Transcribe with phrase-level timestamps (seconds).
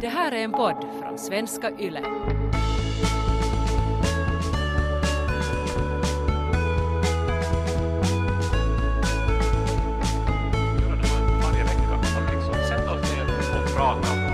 [0.00, 2.02] Det här är en podd från svenska YLE.
[11.42, 13.26] varje vecka att liksom sätta oss ner
[13.60, 14.27] och prata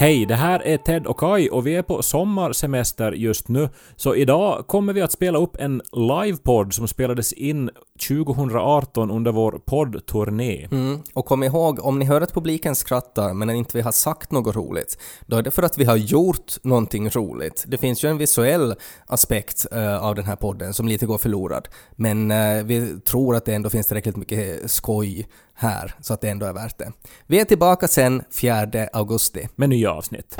[0.00, 3.68] Hej, det här är Ted och Kai och vi är på sommarsemester just nu.
[3.96, 7.70] Så idag kommer vi att spela upp en livepodd som spelades in
[8.08, 10.68] 2018 under vår poddturné.
[10.70, 10.98] Mm.
[11.12, 14.56] Och kom ihåg, om ni hör att publiken skrattar men inte vi har sagt något
[14.56, 17.64] roligt, då är det för att vi har gjort någonting roligt.
[17.66, 18.74] Det finns ju en visuell
[19.06, 23.44] aspekt eh, av den här podden som lite går förlorad, men eh, vi tror att
[23.44, 26.92] det ändå finns tillräckligt mycket skoj här, så att det ändå är värt det.
[27.26, 29.48] Vi är tillbaka sen 4 augusti.
[29.56, 30.36] Med nya avsnitt.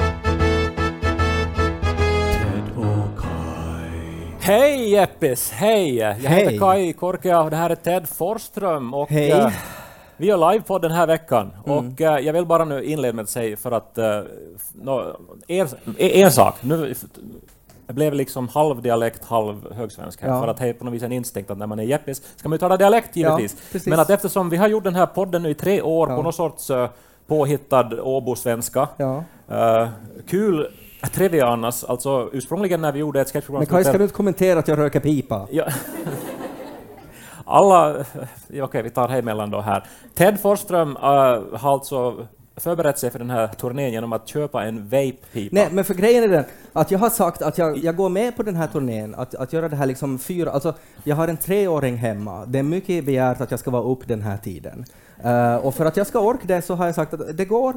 [4.43, 5.51] Hej Jeppis!
[5.51, 5.97] Hej!
[5.97, 6.59] Jag heter Hej.
[6.59, 9.31] Kai Korkea och det här är Ted Forsström och Hej.
[9.31, 9.47] Mm.
[9.47, 9.53] eh,
[10.17, 13.29] vi gör livepodd den här veckan och eh, jag vill bara nu inleda med att
[13.29, 14.05] säga för att uh,
[14.75, 15.17] no,
[15.49, 16.95] en, en sak, nu
[17.87, 20.41] jag blev liksom halv dialekt, halv högsvenska Ja.
[20.41, 22.49] för att det är på något vis en instinkt att när man är jeppis ska
[22.49, 23.57] man ju tala dialekt givetvis.
[23.73, 23.87] precis.
[23.89, 26.17] Men att eftersom vi har gjort den här podden nu i tre år Ja.
[26.17, 26.71] på någon sorts
[27.27, 29.25] påhittad Åbo-svenska Ja.
[29.53, 29.89] Uh,
[30.29, 30.69] kul
[31.09, 34.59] trivia annars, alltså ursprungligen när vi gjorde ett sketchprogram Men Kaj, ska du inte kommentera
[34.59, 35.49] att jag röker pipa?
[35.51, 35.65] Ja.
[37.45, 38.05] Alla...
[38.63, 39.85] Okej, vi tar emellan då här.
[40.15, 41.03] Ted Forsström uh,
[41.57, 42.27] har alltså
[42.61, 45.55] förberett sig för den här turnén genom att köpa en vape-pipa.
[45.55, 48.37] Nej, men för grejen är den att jag har sagt att jag, jag går med
[48.37, 50.51] på den här turnén, att, att göra det här liksom fyra...
[50.51, 52.45] Alltså, jag har en treåring hemma.
[52.47, 54.85] Det är mycket begärt att jag ska vara upp den här tiden.
[55.25, 57.75] Eh, och för att jag ska orka det så har jag sagt att det går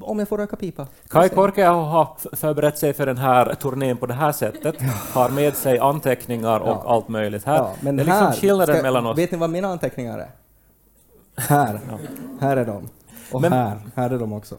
[0.00, 0.86] om jag får röka pipa.
[1.08, 4.74] Kai Korkea har förberett sig för den här turnén på det här sättet,
[5.12, 6.84] har med sig anteckningar och Ja.
[6.86, 7.44] allt möjligt.
[7.44, 9.18] Här, Ja, men det är liksom här, skillnaden ska- mellan oss.
[9.18, 10.30] Vet ni vad mina anteckningar är?
[11.36, 11.80] Här.
[12.40, 12.88] Här är de.
[13.32, 13.78] Och Men- här.
[13.94, 14.56] Här är de också.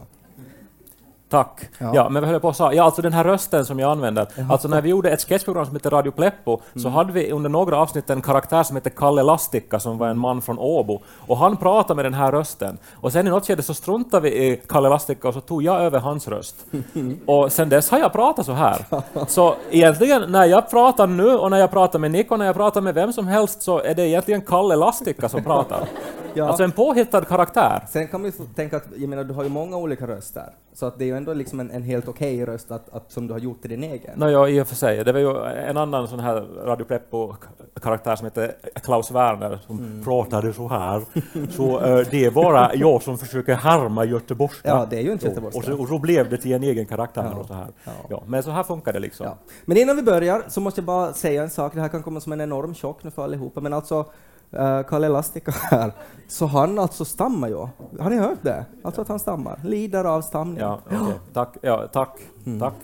[1.28, 1.68] Tack.
[1.78, 1.90] Ja.
[1.94, 2.08] Ja.
[2.08, 2.72] men vad höll jag på att säga?
[2.72, 4.26] Ja, alltså den här rösten som jag använder.
[4.34, 4.46] Jaha.
[4.50, 7.76] Alltså när vi gjorde ett sketchprogram som heter Radio Pleppo, så hade vi under några
[7.76, 11.00] avsnitt en karaktär som hette Kalle Lastikka, som var en man från Åbo.
[11.26, 12.78] Och han pratade med den här rösten.
[12.94, 15.80] Och sen i något skede så struntade vi i Kalle Lastikka och så tog jag
[15.80, 16.56] över hans röst.
[17.26, 18.84] och sen dess har jag pratat så här.
[19.28, 22.56] Så egentligen, när jag pratar nu och när jag pratar med Nick och när jag
[22.56, 25.88] pratar med vem som helst så är det egentligen Kalle Lastikka som pratar.
[26.34, 26.48] Ja.
[26.48, 27.86] Alltså en påhittad karaktär.
[27.90, 30.86] Sen kan vi få tänka att, jag menar, du har ju många olika röster, så
[30.86, 33.32] att det är ju ändå liksom en, en helt okej röst att, att, som du
[33.34, 34.10] har gjort till din egen.
[34.18, 35.04] Nå, ja, i och för sig.
[35.04, 36.34] Det var ju en annan sån här
[36.64, 40.04] Radio Pleppo-karaktär som heter Klaus Werner som Mm.
[40.04, 41.02] pratade så här.
[41.50, 44.68] Så eh, det är bara jag som försöker härma göteborgska.
[44.68, 45.58] Ja, det är ju inte göteborgska.
[45.58, 47.66] och, så, och så blev det till en egen karaktär Ja, och så här.
[47.84, 47.92] ja.
[48.10, 48.22] Ja.
[48.26, 49.26] men så här funkar det liksom.
[49.26, 49.36] Ja.
[49.64, 52.20] Men innan vi börjar så måste jag bara säga en sak, det här kan komma
[52.20, 54.04] som en enorm chock nu för allihopa, men alltså
[54.52, 55.92] Eh, uh, Kalle Lastika här,
[56.28, 57.56] så han alltså stammar ju.
[58.00, 58.64] Har ni hört det?
[58.82, 60.58] Alltså att han stammar, lider av stamning.
[60.58, 61.14] Ja, okay.
[61.32, 61.56] Tack.
[61.62, 62.18] Ja, tack.
[62.46, 62.60] Mm.
[62.60, 62.74] tack.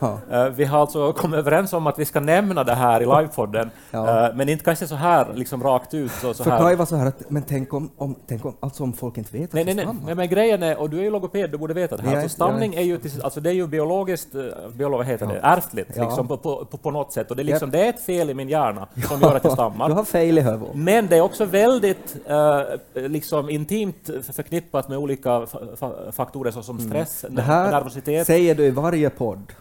[0.00, 0.18] Ja.
[0.30, 3.70] Eh, vi har alltså kommit överens om att vi ska nämna det här i livepodden,
[3.90, 4.26] Ja.
[4.28, 6.10] Eh, men inte kanske så här liksom rakt ut.
[6.12, 6.58] Så, så För här.
[6.58, 9.32] Kaj var så här att, men tänk om, om, tänk om, alltså om folk inte
[9.38, 11.50] vet att Nej, nej, du nej, nej, men grejen är, och du är ju logoped,
[11.50, 12.12] du borde veta det här.
[12.14, 14.42] Alltså, stamning är ju, alltså, det är ju biologiskt, eh,
[14.74, 15.32] biolo, vad heter Ja.
[15.32, 17.30] det, ärftligt, liksom, på, på, på, något sätt.
[17.30, 19.52] Och det är, liksom, det är ett fel i min hjärna som gör att jag
[19.52, 19.90] Du stammar.
[19.90, 20.74] har fel i huvudet.
[20.74, 22.60] Men det är också väldigt eh,
[23.08, 27.36] liksom intimt förknippat med olika fa- fa- faktorer såsom stress, Mm.
[27.36, 28.26] Det här nervositet.
[28.26, 29.52] säger du i varje podd,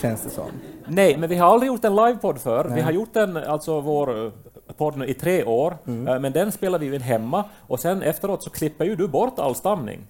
[0.00, 0.44] känns det som.
[0.86, 2.64] Nej, men vi har aldrig gjort en livepodd för.
[2.64, 4.32] Vi har gjort en, alltså vår eh,
[4.76, 6.08] podd nu i tre år, Mm.
[6.08, 9.38] eh, men den spelar vi in hemma och sen efteråt så klipper ju du bort
[9.38, 10.00] all stamning.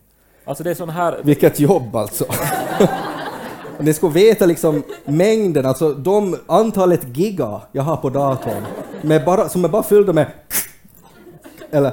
[0.44, 1.20] Alltså det är sån här...
[1.22, 2.24] Vilket jobb alltså!
[3.78, 8.64] Ni ska veta liksom mängden, alltså de, antalet giga jag har på datorn,
[9.02, 10.26] med bara, som är bara fyllda med
[11.70, 11.92] eller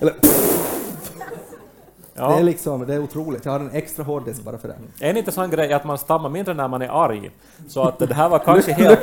[0.00, 0.14] eller
[2.22, 2.28] Ja.
[2.28, 3.44] det är liksom, det är otroligt.
[3.44, 4.76] Jag har en extra hårddisk bara för det.
[5.00, 7.30] En intressant grej är att man stammar mindre när man är arg.
[7.68, 9.00] Så att det här var kanske helt,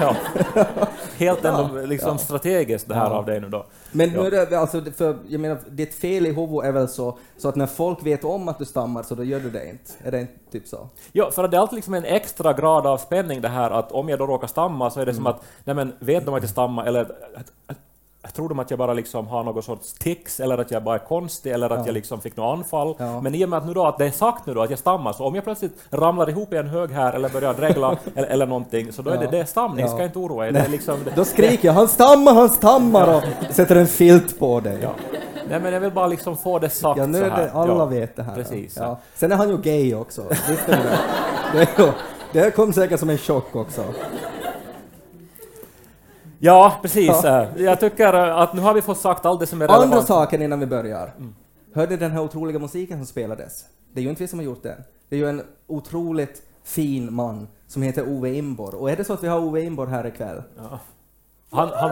[0.00, 0.16] ja,
[1.16, 3.66] helt ändå liksom strategiskt det här av dig nu då.
[3.92, 7.18] Men nu är det alltså, för jag menar, ditt fel i huvudet är väl så,
[7.36, 9.92] så att när folk vet om att du stammar så då gör du det inte?
[10.04, 10.88] Är det inte typ så?
[11.12, 14.08] Ja, för det är alltid liksom en extra grad av spänning det här att om
[14.08, 16.50] jag då råkar stamma så är det som att, nej men vet de att jag
[16.50, 17.06] stammar eller
[18.32, 20.98] tror de att jag bara liksom har någon sorts tics eller att jag bara är
[20.98, 21.86] konstig eller att Ja.
[21.86, 22.94] jag liksom fick något anfall.
[22.98, 23.20] Ja.
[23.20, 24.78] Men i och med att, nu då, att det är sagt nu då att jag
[24.78, 28.28] stammar, så om jag plötsligt ramlar ihop i en hög här eller börjar dregla eller,
[28.28, 29.30] eller någonting, så då är det, Ja.
[29.30, 29.92] det är stamning, Ja.
[29.92, 30.52] ska inte oroa er.
[30.52, 33.22] Det är liksom, det, Då skriker jag han stammar, han stammar och
[33.54, 34.78] sätter en filt på dig.
[34.82, 34.90] ja.
[35.50, 37.42] Nej men jag vill bara liksom få det sagt Ja, nu så är här.
[37.44, 37.84] det, alla ja.
[37.84, 38.34] vet det här.
[38.34, 38.76] Precis.
[38.80, 38.98] Ja.
[39.14, 40.22] Sen är han ju gay också.
[40.48, 41.92] Visste ni det?
[42.32, 43.84] Det kom säkert som en chock också.
[46.38, 47.20] Ja, precis.
[47.24, 47.46] Ja.
[47.56, 50.06] Jag tycker att nu har vi fått sagt allt det som är Andra relevant.
[50.06, 51.14] saken innan vi börjar.
[51.74, 53.64] Hörde den här otroliga musiken som spelades?
[53.92, 54.76] Det är ju inte vi som har gjort den.
[55.08, 58.76] Det är ju en otroligt fin man som heter Ove Imborg.
[58.76, 60.42] Och är det så att vi har Ove Imborg här ikväll?
[61.50, 61.90] Han, han,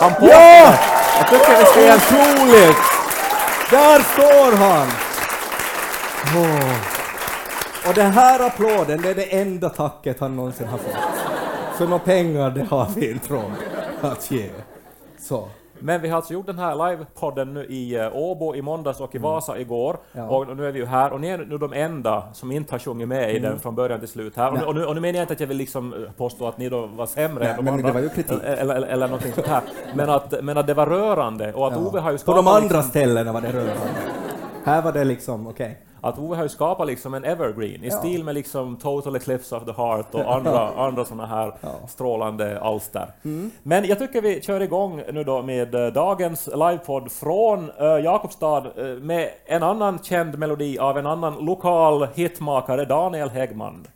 [0.00, 0.26] han på...
[0.26, 0.74] Ja!
[1.18, 2.76] Jag tycker ge en Otroligt!
[3.70, 4.86] Där står han!
[6.36, 6.76] Åh.
[7.88, 10.96] Och den här applåden, det är det enda tacket han någonsin har fått.
[11.78, 13.52] För några pengar, det har vi inte råd
[14.12, 14.48] att ge.
[15.18, 15.48] Så.
[15.78, 19.14] Men vi har alltså gjort den här livepodden nu i eh, Åbo i måndags och
[19.14, 19.96] i Vasa igår.
[20.12, 20.26] Mm.
[20.26, 20.36] Ja.
[20.36, 22.78] Och nu är vi ju här och ni är nu de enda som inte har
[22.78, 24.48] sjungit med i den från början till slut här.
[24.52, 26.48] Och nu, och, nu, och nu menar jag inte att jag vill liksom eh, påstå
[26.48, 27.86] att ni då var sämre Nej, än de men andra.
[27.86, 28.38] det var ju kritik.
[28.44, 29.62] Eller, eller, eller någonting sånt här.
[29.94, 31.78] Men att, men att det var rörande och att Ja.
[31.78, 33.74] Ove har ju På de andra liksom, ställena var det rörande.
[34.64, 35.78] Här var det liksom, okej.
[36.00, 37.96] Att Ove har ju skapat liksom en evergreen i Ja.
[37.98, 41.68] stil med liksom Total Eclipse of the Heart och andra, andra sådana här Ja.
[41.68, 41.88] Mm.
[41.88, 43.06] strålande alster.
[43.62, 48.66] Men jag tycker vi kör igång nu då med eh, dagens livepodd från uh, Jakobstad
[48.76, 53.86] eh, med en annan känd melodi av en annan lokal hitmakare, Daniel Häggman.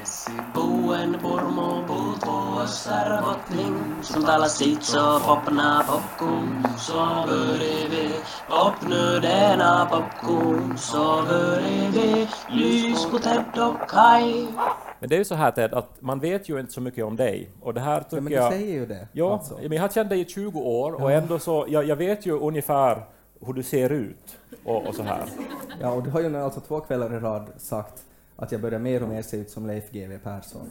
[0.00, 8.14] Ennesi puuen purmu puutuossa rokotning, som talar sitt så popna popcorn, så börjar vi
[8.66, 14.46] öppna denna popcorn, så börjar vi lys på Ted och Kai.
[15.00, 17.16] Men det är ju så här Ted, att man vet ju inte så mycket om
[17.16, 18.52] dig och det här tycker Ja, men du jag...
[18.52, 19.08] säger ju det.
[19.12, 19.58] Ja, alltså.
[19.62, 22.38] men jag har känt dig i 20 år och ändå så, jag, jag vet ju
[22.38, 23.04] ungefär
[23.46, 25.24] hur du ser ut och, och så här.
[25.80, 28.04] Ja, och du har ju nu alltså två kvällar i rad sagt
[28.40, 30.66] att jag börjar mer och mer se ut som Leif GW Persson.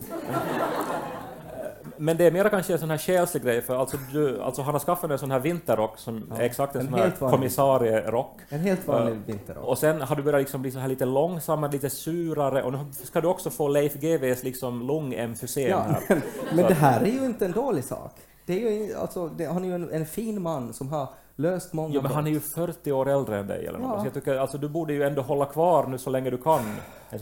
[1.97, 4.73] Men det är mer kanske en sån här själslig grej, för alltså, du, alltså han
[4.73, 8.39] har skaffat en sån här vinterrock som Ja, är exakt en, en sån här kommissarierock.
[8.49, 9.65] En helt vanlig vinterrock.
[9.65, 12.79] Och sen har du börjat liksom bli så här lite långsammare, lite surare och nu
[12.91, 16.01] ska du också få Leif GWs liksom långemfysem Ja, här.
[16.07, 16.21] men,
[16.55, 18.11] men det här är ju inte en dålig sak.
[18.45, 21.09] Det är ju, alltså, det, han är ju en, en fin man som har
[21.39, 22.43] löst många Jo, men han är brott.
[22.43, 23.91] ju 40 år äldre än dig eller något.
[23.93, 23.99] Ja.
[23.99, 26.61] Så jag tycker, alltså, du borde ju ändå hålla kvar nu så länge du kan.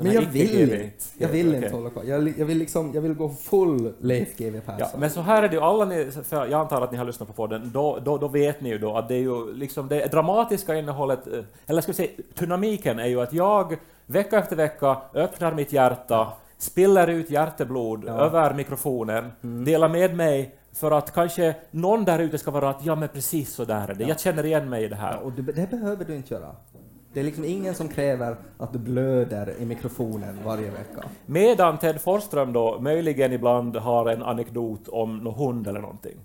[0.02, 0.92] Men jag vill inte.
[1.18, 1.64] Jag vill Okej.
[1.64, 2.04] inte hålla kvar.
[2.04, 4.80] Jag, jag, vill liksom, jag vill gå full Leif GW Persson.
[4.94, 7.06] Ja, men så här är det ju, alla ni, för jag antar att ni har
[7.06, 9.88] lyssnat på podden, då, då, då vet ni ju då att det är ju liksom
[9.88, 12.10] det dramatiska innehållet, eh, eller ska vi säga
[12.40, 16.28] dynamiken är ju att jag vecka efter vecka öppnar mitt hjärta,
[16.58, 18.12] spiller ut hjärteblod Ja.
[18.14, 19.32] över mikrofonen,
[19.66, 23.54] delar med mig för att kanske någon där ute ska vara att ja men precis
[23.54, 25.14] så där är det, jag känner igen mig i det här.
[25.14, 26.56] Ja, och du, det behöver du inte göra.
[27.14, 31.04] Det är liksom ingen som kräver att du blöder i mikrofonen varje vecka.
[31.26, 36.18] Medan Ted Forsström då möjligen ibland har en anekdot om någon hund eller någonting.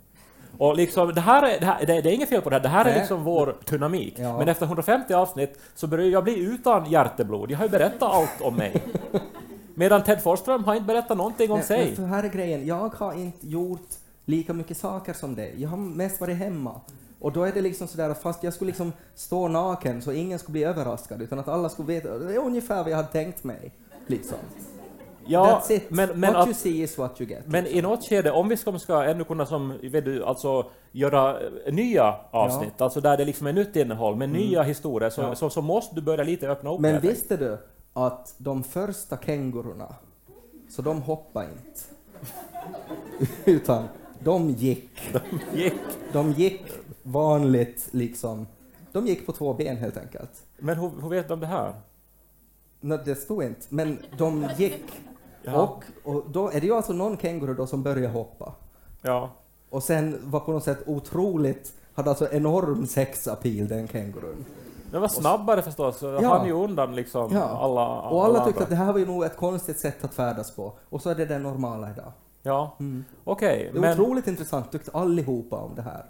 [0.59, 2.63] Och liksom, det, här är, det, här, det, det är inget fel på det här,
[2.63, 2.99] det här är Nej.
[2.99, 4.15] liksom vår dynamik.
[4.19, 4.39] Ja.
[4.39, 7.51] Men efter 150 avsnitt så börjar jag bli utan hjärteblod.
[7.51, 8.83] Jag har ju berättat allt om mig.
[9.75, 11.97] Medan Ted Forsström har inte berättat någonting om Nej, sig.
[11.97, 13.89] För här är grejen, jag har inte gjort
[14.25, 15.55] lika mycket saker som dig.
[15.59, 16.81] Jag har mest varit hemma.
[17.21, 20.39] Och då är det liksom sådär att fast jag skulle liksom stå naken så ingen
[20.39, 23.45] skulle bli överraskad utan att alla skulle veta, det är ungefär vad jag hade tänkt
[23.45, 23.73] mig.
[24.07, 24.39] Liksom.
[25.27, 25.91] Ja, That's it.
[25.91, 27.47] men, men, what att, you see is what you get.
[27.47, 31.41] men i något skede, om vi ska, ska ännu kunna som, vet du, alltså göra
[31.41, 35.31] eh, nya avsnitt, alltså där det liksom är nytt innehåll med nya historier, så, Mm.
[35.31, 35.35] Ja.
[35.35, 37.59] så, så måste du börja lite öppna upp Men visste du
[37.93, 39.95] att de första kängurorna,
[40.69, 41.81] så de hoppade inte.
[43.51, 43.85] Utan
[44.25, 44.91] de gick.
[45.55, 45.75] Gick.
[46.13, 46.63] De gick
[47.03, 48.47] vanligt liksom.
[48.93, 50.43] De gick på två ben helt enkelt.
[50.59, 51.73] Men hur, hur vet de det här?
[52.81, 54.85] Nej, det stod inte, men de gick.
[55.55, 58.53] Och, och då är det ju alltså någon känguru då som börjar hoppa.
[59.03, 59.31] Ja.
[59.71, 64.45] Och sen var på något sätt otroligt, hade alltså enorm sexappeal den kängurun.
[64.91, 66.29] Den var snabbare förstås, Ja.
[66.39, 67.43] han ju undan liksom Ja.
[67.43, 68.63] alla, Och alla tyckte andra.
[68.63, 70.73] att det här var ju nog ett konstigt sätt att färdas på.
[70.89, 72.13] Och så är det det normala idag.
[72.43, 73.05] Ja, Mm.
[73.25, 73.71] okej.
[73.73, 76.05] Det är men otroligt intressant, tyckte allihopa om det här.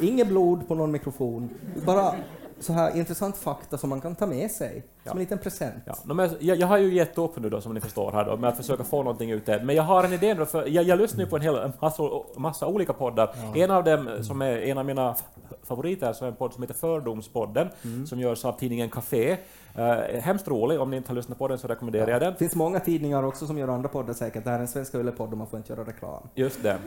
[0.00, 1.48] Inget blod på någon mikrofon,
[1.86, 2.14] bara
[2.60, 5.10] så här intressant fakta som man kan ta med sig Ja.
[5.10, 5.74] som en liten present.
[5.86, 8.36] Ja, men jag, jag har ju gett upp nu då, som ni förstår här då,
[8.36, 9.46] med att försöka få någonting ut.
[9.46, 12.02] Men jag har en idé nu, för jag, jag lyssnar ju på en hel massa,
[12.36, 13.34] massa olika poddar.
[13.54, 15.14] En av dem som är en av mina
[15.62, 18.06] favoriter, så är en podd som heter Fördomspodden, Mm.
[18.06, 19.36] som görs av tidningen Café.
[19.78, 22.32] Uh, hemskt rolig, om ni inte har lyssnat på den så rekommenderar jag den.
[22.32, 24.44] Det finns många tidningar också som gör andra poddar säkert.
[24.44, 26.22] Det här är en Svenska Yle-podd och man får inte göra reklam.
[26.34, 26.78] Just det.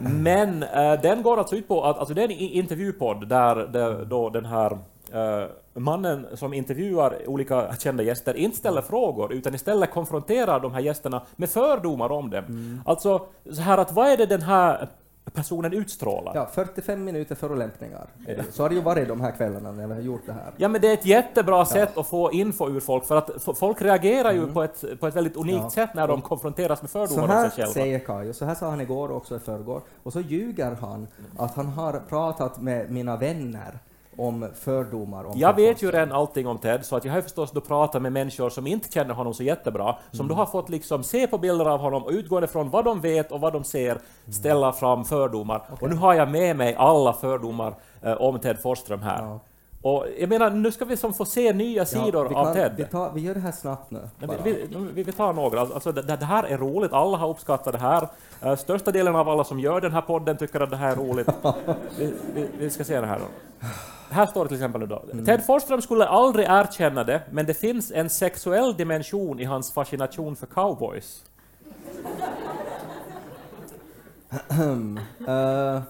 [0.00, 4.04] Men eh, den går alltså ut på att, alltså det är en intervjupodd där det,
[4.04, 4.78] då den här
[5.12, 10.80] eh, mannen som intervjuar olika kända gäster inte ställer frågor utan istället konfronterar de här
[10.80, 12.80] gästerna med fördomar om dem.
[12.86, 14.88] Alltså så här att vad är det den här
[15.30, 16.32] personen utstrålar?
[16.34, 18.06] Ja, 45 minuter förolämpningar.
[18.50, 20.50] Så har det ju varit de här kvällarna när vi har gjort det här.
[20.56, 23.82] Ja men det är ett jättebra sätt att få info ur folk för att folk
[23.82, 25.70] reagerar ju på, ett, på ett väldigt unikt Ja.
[25.70, 27.72] sätt när de konfronteras med Så fördomar om här sig själva.
[27.72, 30.70] säger Kaj, och så här sa han igår och också i förrgår, och så ljuger
[30.80, 31.06] han
[31.38, 33.78] att han har pratat med mina vänner
[34.16, 37.50] om fördomar om Jag vet ju redan allting om Ted, så att jag har förstås
[37.50, 41.04] då pratat med människor som inte känner honom så jättebra, som då har fått liksom
[41.04, 43.98] se på bilder av honom och utgående från vad de vet och vad de ser
[44.32, 45.62] ställa fram fördomar.
[45.80, 49.22] Och nu har jag med mig alla fördomar eh, om Ted Forsström här.
[49.22, 49.40] Ja.
[49.82, 52.72] Och jag menar, nu ska vi som få se nya sidor av kan, Ted.
[52.76, 54.00] vi, tar, vi gör det här snabbt nu.
[54.44, 55.60] Vi, vi, vi, tar några.
[55.60, 58.08] Alltså, det, det här är roligt, alla har uppskattat det här.
[58.44, 60.96] Uh, största delen av alla som gör den här podden tycker att det här är
[60.96, 61.28] roligt.
[62.58, 63.24] vi, ska se det här då.
[64.10, 65.02] Här står det till exempel nu då.
[65.24, 70.36] Ted Forsström skulle aldrig erkänna det, men det finns en sexuell dimension i hans fascination
[70.36, 71.24] för cowboys.
[75.28, 75.80] Eh,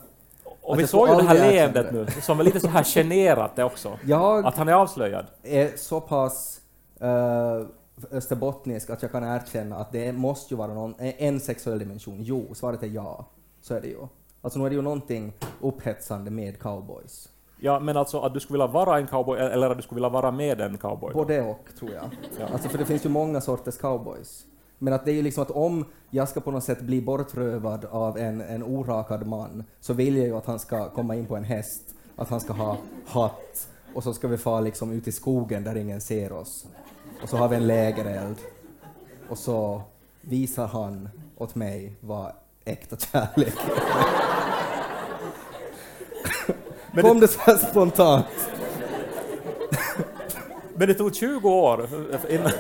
[0.63, 3.65] Och vi såg ju det här leendet nu, som är lite så här generat det
[3.65, 3.99] också.
[4.05, 5.27] jag Att han är avslöjad.
[5.43, 6.61] är så pass
[7.03, 7.67] uh,
[8.11, 12.17] österbottnisk att jag kan erkänna att det måste ju vara någon, en sexuell dimension.
[12.19, 13.27] Jo, svaret är ja.
[13.63, 14.07] Så är det ju.
[14.43, 17.29] Alltså nu är det ju någonting upphetsande med cowboys.
[17.59, 20.09] Ja, men alltså att du skulle vilja vara en cowboy, eller att du skulle vilja
[20.09, 21.13] vara med en cowboy.
[21.15, 22.05] Både och, tror jag.
[22.39, 22.47] Ja.
[22.53, 24.45] Alltså för det finns ju många sorters cowboys.
[24.83, 27.85] Men att det är ju liksom att om jag ska på något sätt bli bortrövad
[27.85, 31.37] av en, en orakad man så vill jag ju att han ska komma in på
[31.37, 31.83] en häst,
[32.17, 35.77] att han ska ha hatt och så ska vi fara liksom ut i skogen där
[35.77, 36.67] ingen ser oss.
[37.23, 38.37] Och så har vi en lägereld
[39.29, 39.83] och så
[40.21, 42.33] visar han åt mig vad
[42.65, 43.83] äkta kärlek är.
[46.93, 48.27] Men Kom det så här spontant?
[50.75, 51.89] Men det tog 20 år
[52.29, 52.53] innan...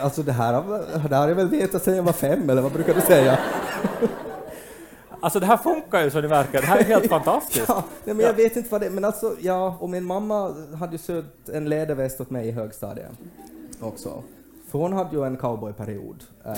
[0.00, 0.52] Alltså det här,
[1.08, 3.38] det här har jag väl vetat sedan jag var fem, eller vad brukar du säga?
[5.20, 7.68] Alltså det här funkar ju så det verkar, det här är helt fantastiskt.
[7.68, 10.54] Ja, nej, men jag vet inte vad det är, men alltså, ja, och min mamma
[10.78, 13.10] hade ju sökt en läderväst åt mig i högstadiet
[13.80, 14.22] också.
[14.70, 16.24] För hon hade ju en cowboyperiod.
[16.44, 16.52] Eh,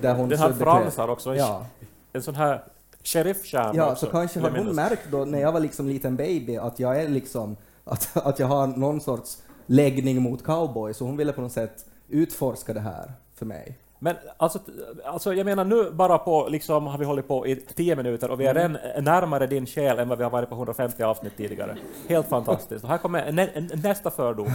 [0.00, 1.66] där hon Den har också en, Ja,
[2.12, 2.64] en sån här
[3.02, 4.06] sheriffstjärna ja också.
[4.06, 7.08] så kanske hade hon märkt då när jag var liksom liten baby att jag är
[7.08, 11.52] liksom, att, att jag har någon sorts läggning mot cowboy, så hon ville på något
[11.52, 13.78] sätt utforska det här för mig.
[13.98, 14.58] Men alltså,
[15.04, 18.40] alltså jag menar nu bara på, liksom har vi hållit på i 10 minuter och
[18.40, 18.76] vi är Mm.
[18.76, 21.76] redan närmare din själ än vad vi har varit på 150 avsnitt tidigare.
[22.08, 22.84] Helt fantastiskt.
[22.84, 23.48] Och här kommer nä,
[23.82, 24.48] nästa fördom.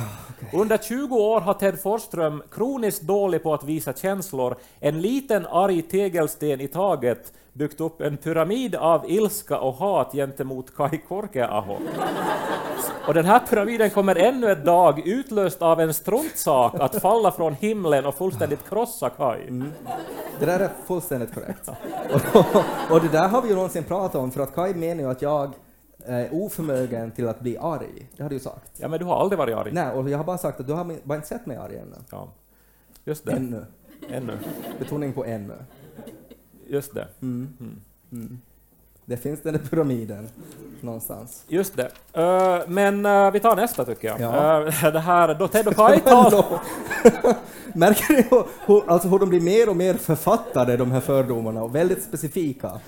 [0.54, 5.82] Under 20 år har Ted Forsström, kroniskt dålig på att visa känslor, en liten arg
[5.82, 11.78] tegelsten i taget, byggt upp en pyramid av ilska och hat gentemot Kai Korkeaho.
[13.08, 17.54] Och den här pyramiden kommer ännu ett dag, utlöst av en struntsak, att falla från
[17.54, 19.64] himlen och fullständigt krossa Kai.
[20.40, 21.70] Det där är fullständigt korrekt.
[22.34, 25.10] och, och det där har vi ju någonsin pratat om, för att Kai menar ju
[25.10, 25.54] att jag
[26.06, 28.10] är oförmögen till att bli arg.
[28.18, 28.72] Det har du ju sagt.
[28.78, 29.72] Ja, men du har aldrig varit arg.
[29.74, 31.96] Nej, och jag har bara sagt att du har bara inte sett mig arg ännu.
[32.12, 32.28] Ja.
[33.06, 33.32] Just det.
[33.32, 33.66] Ännu.
[34.10, 34.38] Ännu.
[34.80, 35.54] Betoning på ännu.
[36.72, 37.08] Just det.
[39.06, 40.30] Det finns den där pyramiden
[40.82, 41.44] någonstans.
[41.48, 41.92] Just det.
[42.14, 44.22] Eh, men eh, vi tar nästa tycker jag.
[44.22, 44.68] Ja.
[44.68, 46.44] Eh, det här, då Ted och Kai tar...
[47.78, 51.64] Märker ni hur, hur, alltså hur de blir mer och mer författade, de här fördomarna,
[51.64, 52.80] och väldigt specifika?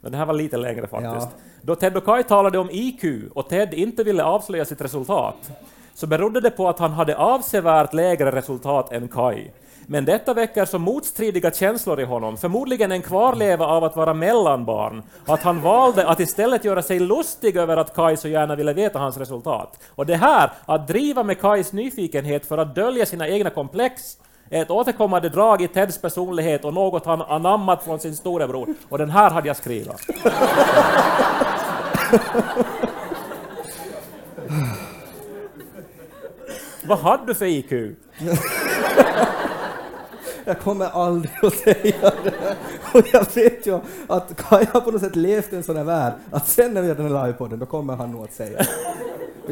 [0.00, 1.28] Men det här var lite längre faktiskt.
[1.36, 1.42] Ja.
[1.62, 5.50] Då Ted och Kai talade om IQ och Ted inte ville avslöja sitt resultat,
[5.94, 9.50] så berodde det på att han hade avsevärt lägre resultat än Kai.
[9.88, 15.02] Men detta väcker så motstridiga känslor i honom, förmodligen en kvarleva av att vara mellanbarn,
[15.26, 18.98] att han valde att istället göra sig lustig över att Kai så gärna ville veta
[18.98, 19.82] hans resultat.
[19.88, 24.02] Och det här, att driva med Kais nyfikenhet för att dölja sina egna komplex,
[24.50, 28.74] är ett återkommande drag i Teds personlighet och något han anammat från sin storebror.
[28.88, 29.88] Och den här hade jag skrivit.
[36.88, 37.72] Vad hade du för IQ?
[40.46, 42.56] Jag kommer aldrig att säga det.
[42.98, 45.84] Och jag vet ju att Kaj har på något sätt levt i en sån här
[45.84, 48.58] värld, att sen när vi gör den här livepodden, då kommer han nog att säga
[48.58, 48.66] det.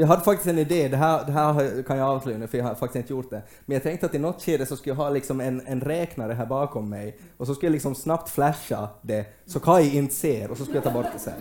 [0.01, 2.65] Jag hade faktiskt en idé, det här, det här kan jag avslöja nu, för jag
[2.65, 3.43] har faktiskt inte gjort det.
[3.67, 6.33] Men jag tänkte att i något skede så skulle jag ha liksom en, en räknare
[6.33, 10.51] här bakom mig, och så skulle jag liksom snabbt flasha det, så Kaj inte ser,
[10.51, 11.33] och så skulle jag ta bort det sen.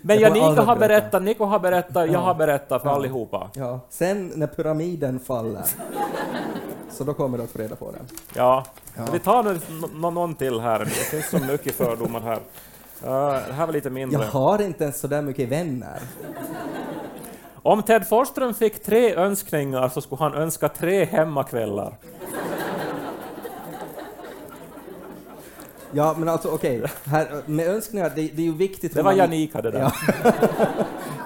[0.00, 0.88] Men Jag aldrig har berätta.
[1.00, 3.50] berättat, Niko har berättat, jag har berättat för allihopa.
[3.54, 5.62] Ja, sen när pyramiden faller,
[6.94, 7.98] så då kommer du att få reda på det.
[8.34, 8.64] Ja.
[9.12, 9.60] Vi tar nu
[9.94, 10.78] nå- någon till här.
[10.78, 12.36] Det finns så mycket fördomar här.
[13.04, 14.24] Uh, det här var lite Jag mindre.
[14.24, 15.98] har inte ens så där mycket vänner.
[17.62, 21.94] Om Ted Forsström fick tre önskningar så skulle han önska tre hemmakvällar.
[25.96, 29.16] Ja, men alltså okej, här, med önskningar, det, det är ju viktigt Det var man-
[29.18, 29.80] Janika det där.
[29.80, 29.92] Ja.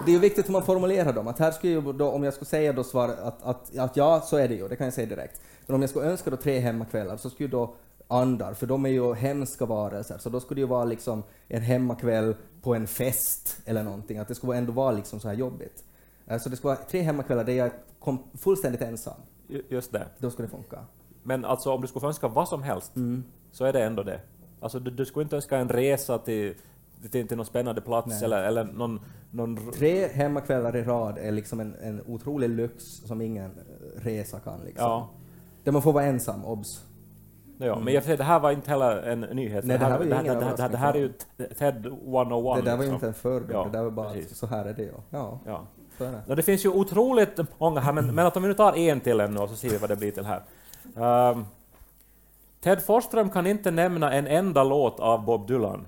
[0.09, 1.29] Det är viktigt hur man formulerar dem.
[1.29, 4.21] Att här skulle ju då, om jag skulle säga då svar att, att, att ja,
[4.21, 5.41] så är det ju, det kan jag säga direkt.
[5.67, 7.75] Men om jag skulle önska då tre hemmakvällar så skulle då
[8.09, 11.63] andar, för de är ju hemska varelser, så då skulle det ju vara liksom en
[11.63, 15.85] hemmakväll på en fest eller någonting, att det skulle ändå vara liksom så här jobbigt.
[16.27, 19.21] Eh, Så det skulle vara tre hemmakvällar där jag kom fullständigt ensam.
[19.49, 20.07] Ju- Just det.
[20.19, 20.79] Då skulle det funka.
[21.23, 23.25] Men alltså om du skulle önska vad som helst, Mm.
[23.53, 24.21] så är det ändå det.
[24.61, 26.55] Alltså du, du skulle inte önska en resa till,
[27.11, 28.25] till, till någon spännande plats Nej.
[28.25, 29.01] eller, eller någon...
[29.31, 34.41] någon Tre hemmakvällar i rad är liksom en, en otrolig lyx som ingen eh, resa
[34.41, 34.91] kan liksom.
[34.91, 35.09] ja.
[35.65, 36.85] Där man får vara ensam, obs.
[37.59, 39.65] Ja, men jag säger, det här var inte heller en nyhet.
[39.65, 41.13] Nej, det här var ju det, ingen det, det, det, det här är ju
[41.59, 42.65] TED 101.
[42.65, 42.95] Det där var ju liksom.
[42.95, 44.39] inte en fördom, Ja, det där var bara precis.
[44.39, 44.91] så här är det.
[45.11, 45.67] Ja, Ja.
[45.99, 46.23] är det.
[46.27, 49.01] Ja, det finns ju otroligt många här, men, men att om vi nu tar en
[49.01, 50.43] till ännu och så ser vi vad det blir till här.
[50.97, 51.45] Ehm,
[52.61, 55.87] Ted Forsström kan inte nämna en enda låt av Bob Dylan.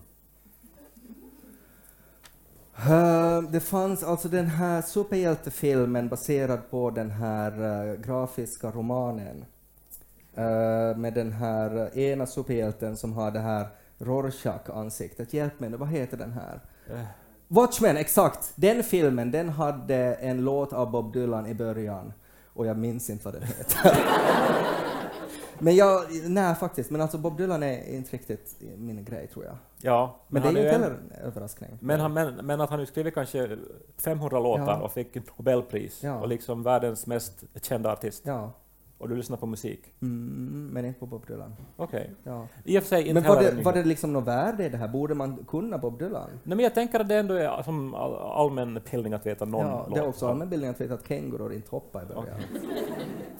[2.88, 7.52] Eh, det fanns alltså den här superhjältefilmen baserad på den här
[7.90, 9.44] eh, grafiska romanen.
[10.34, 13.68] Eh, med den här eh, ena superhjälten som har det här
[13.98, 15.32] Rorschach-ansiktet.
[15.32, 16.60] Hjälp mig nu, vad heter den här?
[16.90, 17.04] Eh.
[17.48, 18.52] Watchmen, exakt!
[18.54, 22.12] Den filmen, den hade en låt av Bob Dylan i början.
[22.52, 23.98] Och jag minns inte vad den heter.
[25.60, 29.56] men jag, nej faktiskt, men alltså Bob Dylan är inte riktigt min grej tror jag.
[29.82, 31.78] Ja, Men, det är ju inte heller en överraskning.
[31.80, 33.58] Men, han, men, men att han ju skrivit kanske
[33.98, 34.80] 500 låtar Ja.
[34.82, 36.20] och fick Nobelpris Ja.
[36.20, 38.22] och liksom världens mest kända artist.
[38.26, 38.52] Ja,
[39.00, 39.80] Och du lyssnar på musik.
[40.02, 41.54] mm, men inte på Bob Dylan.
[41.76, 42.10] Okej.
[42.24, 42.46] Ja.
[42.64, 44.76] I och för sig inte Men var det, var det liksom något värde i det
[44.76, 44.88] här?
[44.88, 46.28] Borde man kunna Bob Dylan?
[46.44, 49.66] Nej, men jag tänker att det ändå är som all, allmän bildning att veta någon
[49.66, 49.94] ja, låt.
[49.94, 52.36] det är också allmänbildning att veta att kängurur inte hoppar i början.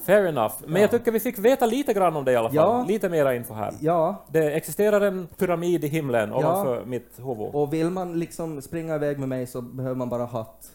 [0.01, 0.53] Fair enough.
[0.67, 2.55] Men jag tycker vi fick veta lite grann om det i alla fall.
[2.55, 2.85] Ja.
[2.87, 3.73] Lite mera info här.
[3.79, 7.49] Ja, Det existerar en pyramid i himlen ovanför mitt huvud.
[7.55, 10.71] och vill man liksom springa iväg med mig så behöver man bara hatt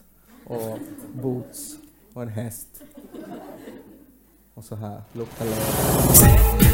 [0.47, 0.77] och
[1.21, 1.77] boots
[2.13, 2.67] och en häst.
[4.57, 6.67] Och så här, lukta löv.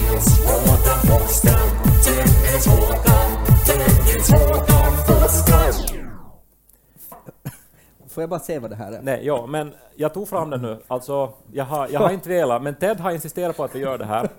[8.10, 9.02] Får jag bara se vad det här är?
[9.02, 10.80] Nej, ja, men jag tog fram den nu.
[10.88, 13.98] Alltså, jag har, jag har inte velat, men Ted har insisterat på att vi gör
[13.98, 14.30] det här.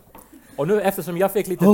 [0.57, 1.67] Och nu eftersom jag fick lite,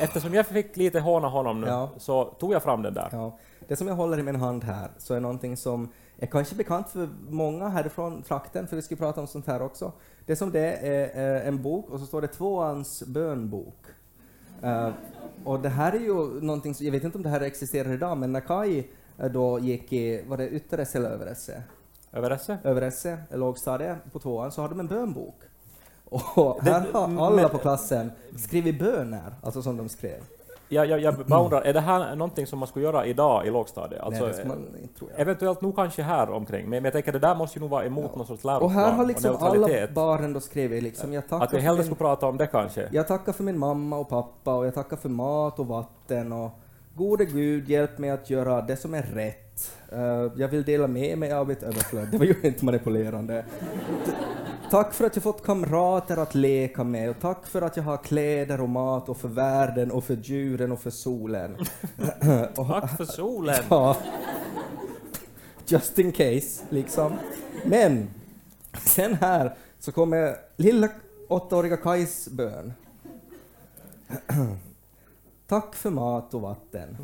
[0.00, 1.90] eftersom jag fick lite håna honom nu, Ja.
[1.98, 3.08] så tog jag fram den där.
[3.12, 6.54] Ja, det som jag håller i min hand här så är någonting som är kanske
[6.54, 9.92] bekant för många härifrån trakten, för vi ska prata om sånt här också.
[10.26, 13.84] Det som det är, är en bok och så står det tvåans bönbok.
[14.62, 14.90] Eh,
[15.44, 18.18] och det här är ju någonting, som, jag vet inte om det här existerar idag,
[18.18, 18.84] men när Kai
[19.18, 21.62] eh, då gick i, var det Ytteresse eller Överesse?
[22.12, 22.58] Överrasse?
[22.64, 25.38] Överesse, lågstadiet, på tvåan, så hade de en bönbok.
[26.04, 30.20] Och här har alla på klassen skrivit böner, alltså som de skrev.
[30.68, 33.50] Jag, jag, jag bara undrar, är det här någonting som man skulle göra idag i
[33.50, 34.00] lågstadiet?
[34.02, 34.66] Alltså, Nej, man.
[35.16, 38.16] Eventuellt nog kanske här omkring, men, jag tänker det där måste ju nog vara emot
[38.16, 39.94] någon sorts läroplan Och här har liksom alla neutralitet.
[39.94, 42.88] barnen då skrivit liksom, jag tackar Att vi hellre min- skulle prata om det kanske.
[42.92, 46.50] Jag tackar för min mamma och pappa och jag tackar för mat och vatten och
[46.94, 49.76] gode Gud hjälp mig att göra det som är rätt.
[49.92, 50.00] Eh,
[50.36, 52.08] jag vill dela med mig av mitt överflöd.
[52.12, 53.44] Det var ju inte manipulerande.
[54.70, 57.96] Tack för att jag fått kamrater att leka med och tack för att jag har
[57.96, 61.56] kläder och mat och för världen och för djuren och för solen.
[62.56, 63.64] och, Tack för solen!
[63.70, 63.96] Ja.
[65.66, 67.12] Just in case, liksom.
[67.64, 68.10] Men
[68.78, 70.88] sen här så kommer lilla
[71.28, 72.72] åttaåriga Kajs bön.
[75.46, 76.96] Tack för mat och vatten.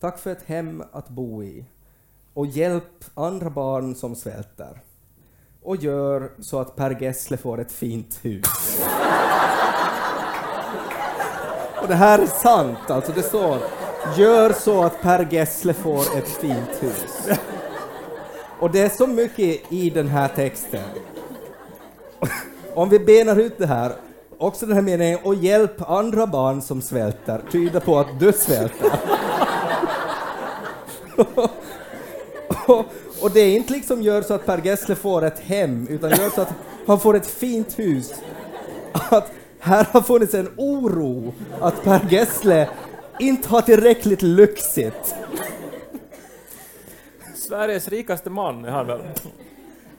[0.00, 1.64] Tack för ett hem att bo i.
[2.34, 4.80] Och hjälp andra barn som svälter.
[5.64, 8.80] Och gör så att Per Gessle får ett fint hus.
[11.82, 13.58] Och det här är sant, alltså det står
[14.16, 17.38] Gör så att Per Gessle får ett fint hus.
[18.60, 20.84] Och det är så mycket i den här texten.
[22.74, 23.92] Om vi benar ut det här,
[24.38, 28.90] också den här meningen, och hjälp andra barn som svälter, tyder på att du svälter.
[33.24, 36.30] och, det är inte liksom gör så att Per Gessle får ett hem, utan gör
[36.30, 36.54] så att
[36.86, 38.14] han får ett fint hus.
[38.92, 42.68] Att här har funnits en oro att Per Gessle
[43.18, 45.14] inte har tillräckligt lyxigt.
[47.34, 49.00] Sveriges rikaste man är han väl?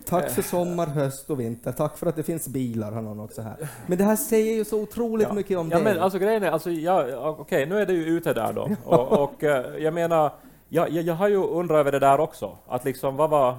[0.05, 1.71] Tack för sommar, höst och vinter.
[1.71, 3.55] Tack för att det finns bilar, har någon också här.
[3.87, 5.83] Men det här säger ju så otroligt mycket om ja, dig.
[5.83, 8.69] men alltså grejen är, alltså, ja, okej, nu är det ju ute där då.
[8.85, 10.31] Och, och eh, jag menar,
[10.69, 12.57] jag, jag, jag har ju undrat över det där också.
[12.67, 13.55] Att liksom, vad, var,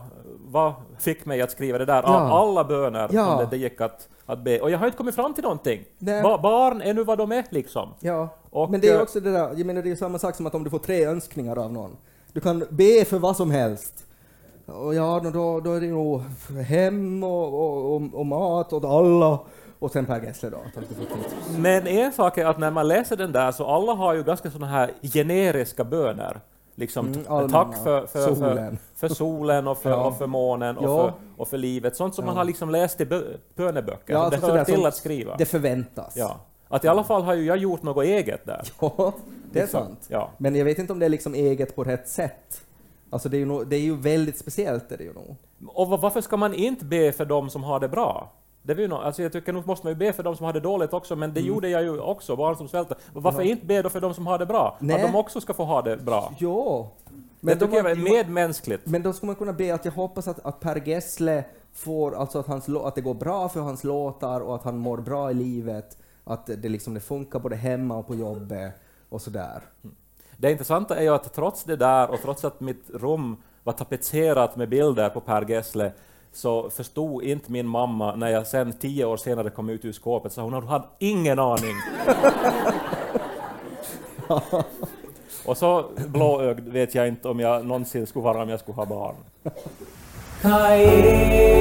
[0.46, 2.02] vad fick mig att skriva det där?
[2.02, 2.38] Av Ja.
[2.42, 3.26] alla böner Ja.
[3.26, 4.60] som det, det gick att, att be.
[4.60, 5.84] Och jag har inte kommit fram till någonting.
[5.98, 7.88] Ba, barn är nu vad de är liksom.
[8.00, 10.34] Ja, Och, men det är eh, också det där, jag menar det är samma sak
[10.34, 11.96] som att om du får tre önskningar av någon.
[12.32, 14.02] Du kan be för vad som helst.
[14.66, 16.20] Och ja, då, då är det nog
[16.68, 19.38] hem och, och, och, och mat åt alla.
[19.78, 20.58] Och sen Per Gessle då.
[21.58, 24.50] Men en sak är att när man läser den där så alla har ju ganska
[24.50, 26.40] sådana här generiska böner.
[26.78, 28.78] Liksom, Mm, tack för, för, Solen.
[28.94, 30.04] för, för solen och för, Ja.
[30.06, 31.02] och för månen och, Ja.
[31.02, 31.96] för, och för livet.
[31.96, 34.12] Sånt som man har liksom läst i bö- böneböcker.
[34.14, 35.36] Ja, Ja, alltså det hör till som- att skriva.
[35.36, 36.12] Det förväntas.
[36.16, 36.36] Ja.
[36.68, 38.62] Att i alla fall har ju jag gjort något eget där.
[38.80, 39.12] Ja,
[39.52, 40.06] det är Liksom, sant.
[40.08, 40.30] Ja.
[40.38, 42.62] Men jag vet inte om det är liksom eget på rätt sätt.
[43.10, 45.36] Alltså det är ju, nog, det är ju väldigt speciellt är det ju nog.
[45.68, 48.32] Och va- varför ska man inte be för dem som har det bra?
[48.66, 50.52] Det ju nå- alltså jag tycker nog måste man ju be för dem som har
[50.52, 51.48] det dåligt också, men det Mm.
[51.54, 52.96] gjorde jag ju också, barn som svälter.
[53.12, 54.76] Varför inte be då för dem som har det bra?
[54.80, 54.96] Nej.
[54.96, 56.32] Att de också ska få ha det bra.
[56.38, 56.88] Jo.
[57.40, 58.86] det då tycker jag är medmänskligt.
[58.86, 62.38] Men då ska man kunna be att jag hoppas att, att Per Gessle får, alltså
[62.38, 65.34] att, hans, att det går bra för hans låtar och att han mår bra i
[65.34, 65.98] livet.
[66.24, 68.72] Att det, liksom, det funkar både hemma och på jobbet
[69.08, 69.62] och sådär.
[70.36, 74.56] Det intressanta är ju att trots det där och trots att mitt rum var tapetserat
[74.56, 75.92] med bilder på Per Gessle
[76.36, 80.32] så förstod inte min mamma när jag sen tio år senare kom ut ur skåpet,
[80.32, 81.76] så hon hade ingen aning.
[85.44, 88.86] och så blåögd vet jag inte om jag någonsin skulle vara om jag skulle ha
[88.86, 89.14] barn.
[90.42, 91.56] Kairi,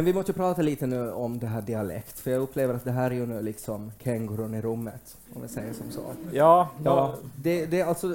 [0.00, 2.90] Men vi måste prata lite nu om det här dialekt, för jag upplever att det
[2.90, 6.00] här är ju nu liksom kängurun i rummet, om vi säger som så.
[6.32, 8.08] Ja, Ja, det, det, alltså,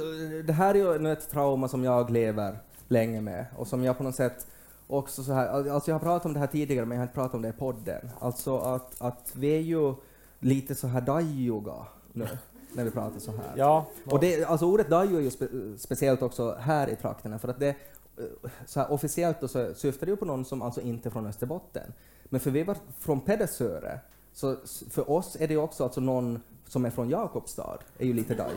[0.45, 3.98] det här är ju nu ett trauma som jag lever länge med och som jag
[3.98, 4.48] på något sätt
[4.88, 7.15] också så här, alltså jag har pratat om det här tidigare men jag har inte
[7.15, 8.10] pratat om det i podden.
[8.19, 9.93] Alltså att, att vi är ju
[10.39, 11.76] lite så här dajuga
[12.13, 12.28] nu
[12.74, 13.54] när vi pratar så här.
[13.56, 17.48] ja, Och det, alltså ordet daju är ju spe, speciellt också här i trakterna för
[17.48, 17.76] att det
[18.17, 21.12] Eh, så här, officiellt då så syftar det ju på någon som alltså inte är
[21.12, 21.93] från Österbotten.
[22.25, 23.99] Men för vi var från Pedersöre,
[24.34, 24.56] så
[24.89, 28.34] för oss är det ju också alltså någon som är från Jakobstad, är ju lite
[28.34, 28.56] daju.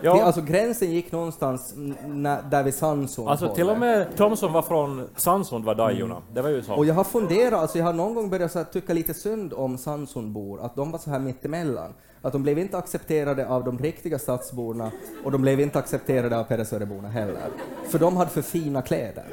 [0.00, 0.14] Ja.
[0.14, 1.74] Det, alltså gränsen gick någonstans
[2.06, 3.28] när, där vid Sandsund.
[3.28, 6.22] Alltså till och med de som var från Sandsund var dajorna.
[6.32, 6.74] Det var ju så.
[6.74, 9.52] Och jag har funderat, alltså jag har någon gång börjat så här, tycka lite synd
[9.52, 11.94] om Sandsundbor, att de var så här mittemellan.
[12.22, 14.90] Att de blev inte accepterade av de riktiga stadsborna
[15.24, 17.48] och de blev inte accepterade av Pedersöreborna heller.
[17.88, 19.24] För de hade för fina kläder.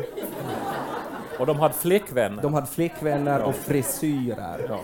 [1.40, 2.42] Och de hade flickvänner.
[2.42, 4.66] De hade flickvänner och frisyrer.
[4.70, 4.80] Ja.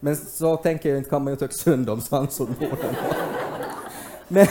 [0.00, 2.76] Men så tänker jag inte, kan man ju tycka synd om Sandsundborna.
[4.28, 4.46] men,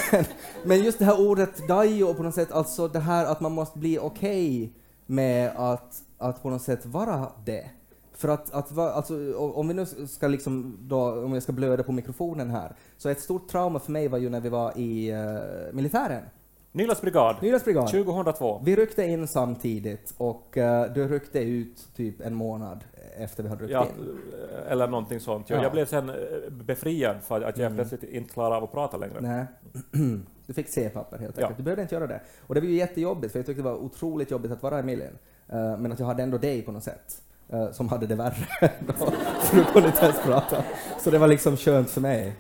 [0.64, 3.80] men just det här ordet dajo på något sätt, alltså det här att man måste
[3.80, 4.74] bli okej
[5.06, 7.70] med att, att på något sätt vara det.
[8.14, 11.84] För att, att va, alltså, om vi nu ska liksom då, om jag ska blöda
[11.84, 15.14] på mikrofonen här, så ett stort trauma för mig var ju när vi var i
[15.14, 16.24] uh, militären.
[16.72, 17.88] Nylands brigad, Nylands brigad.
[17.88, 18.62] 2002.
[18.66, 22.84] Vi ryckte in samtidigt och uh, du ryckte ut typ en månad
[23.18, 24.20] efter vi hade ryckt Ja, in.
[24.70, 25.50] eller någonting sånt.
[25.50, 25.64] Ja.
[25.64, 26.16] jag blev sen eh,
[26.50, 29.22] befriad för att jag plötsligt inte klarade av att prata längre.
[29.22, 29.46] Nej.
[30.48, 31.42] Du fick C-papper helt Ja.
[31.44, 31.58] enkelt.
[31.58, 32.22] Du behövde inte göra det.
[32.48, 34.84] Och det var ju jättejobbigt, för jag tyckte det var otroligt jobbigt att vara i
[34.84, 35.18] milen.
[35.50, 38.34] Eh, men att jag hade ändå dig på något sätt, eh, som hade det värre.
[39.40, 40.64] för du kunde inte ens prata.
[41.00, 42.36] Så det var liksom skönt för mig.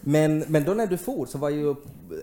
[0.00, 1.74] Men, men då när du for så var jag ju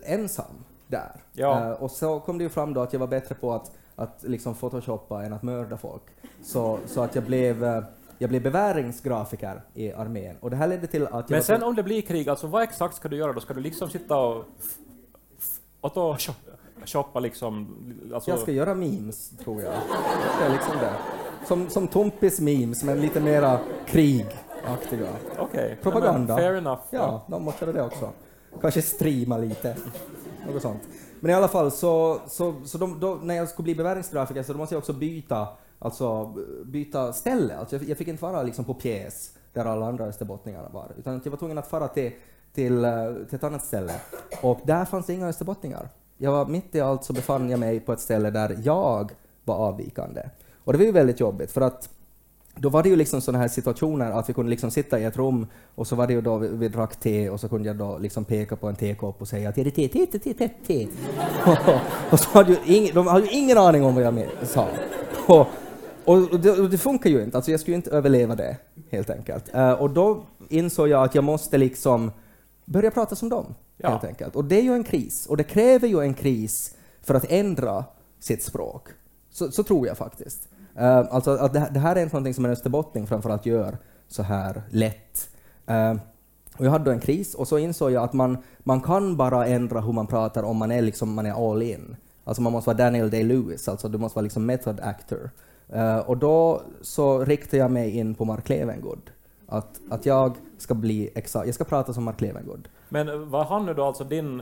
[0.04, 0.46] ensam
[0.88, 1.12] där.
[1.34, 1.76] Ja.
[1.76, 4.56] Och så kom det ju fram då att jag var bättre på att, att liksom
[4.56, 6.02] photoshoppa än att mörda folk.
[6.44, 7.84] Så, så att jag blev, eh,
[8.18, 10.36] jag blev beväringsgrafiker i armén.
[10.40, 12.96] Och det här ledde till att Men sen om det blir krig, alltså vad exakt
[12.96, 13.40] ska du göra då?
[13.40, 14.46] Ska du liksom sitta och...
[15.82, 16.34] och då shop-
[16.86, 17.76] shoppa liksom...
[18.14, 19.74] Alltså, Jag ska göra memes, tror jag.
[20.40, 20.94] Det är liksom det.
[21.48, 25.08] Som, som Tompis memes, men lite mera krigaktiga.
[25.40, 25.78] Okej.
[25.82, 26.36] Propaganda.
[26.36, 26.82] Men Fair enough.
[26.90, 28.10] Ja, de måste göra det också.
[28.62, 29.76] Kanske streama lite.
[30.48, 30.82] Något sånt.
[31.24, 34.54] Men i alla fall, så, så, så de, då, när jag skulle bli beväringsgrafiker så
[34.54, 35.48] då måste jag också byta,
[35.80, 36.34] alltså,
[36.66, 37.58] byta ställe.
[37.58, 41.22] Alltså jag, jag fick inte vara liksom på pjäs där alla andra österbottningar var, utan
[41.24, 42.12] jag var tvungen att fara till,
[42.54, 43.94] till, eh, till ett annat ställe.
[44.42, 45.90] Och där fanns det inga österbottningar.
[46.18, 49.12] Jag var mitt i allt så befann jag mig på ett ställe där jag
[49.44, 50.30] var avvikande.
[50.64, 51.90] Och det var ju väldigt jobbigt för att
[52.56, 55.18] då var det ju liksom sådana här situationer att vi kunde liksom sitta i ett
[55.18, 57.76] rum och så var det ju då vi, vi drack te och så kunde jag
[57.76, 60.34] då liksom peka på en tekopp och säga att är det te, te, te, te,
[60.34, 60.88] te, te.
[62.12, 64.68] och så hade ju ing, de hade ju ingen aning om vad jag sa.
[65.28, 65.48] Och,
[66.06, 68.58] Och, det, och det funkar ju inte, alltså jag skulle ju inte överleva det,
[68.92, 69.56] helt enkelt.
[69.56, 72.12] Eh, och då insåg jag att jag måste liksom
[72.66, 73.46] börja prata som dem,
[73.78, 73.90] Ja.
[73.90, 74.36] helt enkelt.
[74.36, 77.86] Och det är ju en kris, och det kräver ju en kris för att ändra
[78.20, 78.88] sitt språk.
[79.32, 80.50] Så, så tror jag faktiskt.
[80.78, 83.78] Uh, alltså att det, här- det här är inte någonting som en österbottning framförallt gör
[84.08, 85.30] så här lätt.
[85.70, 86.02] Uh,
[86.58, 89.46] och jag hade då en kris och så insåg jag att man, man kan bara
[89.48, 91.96] ändra hur man pratar om man är, liksom, man är all in.
[92.24, 95.30] Alltså man måste vara Daniel Day-Lewis, alltså du måste vara liksom method actor.
[95.76, 99.10] Uh, och då så riktade jag mig in på Mark Levengood.
[99.48, 102.68] Att, att jag ska bli exa jag ska prata som Mark Levengood.
[102.94, 104.42] Men var han nu då alltså din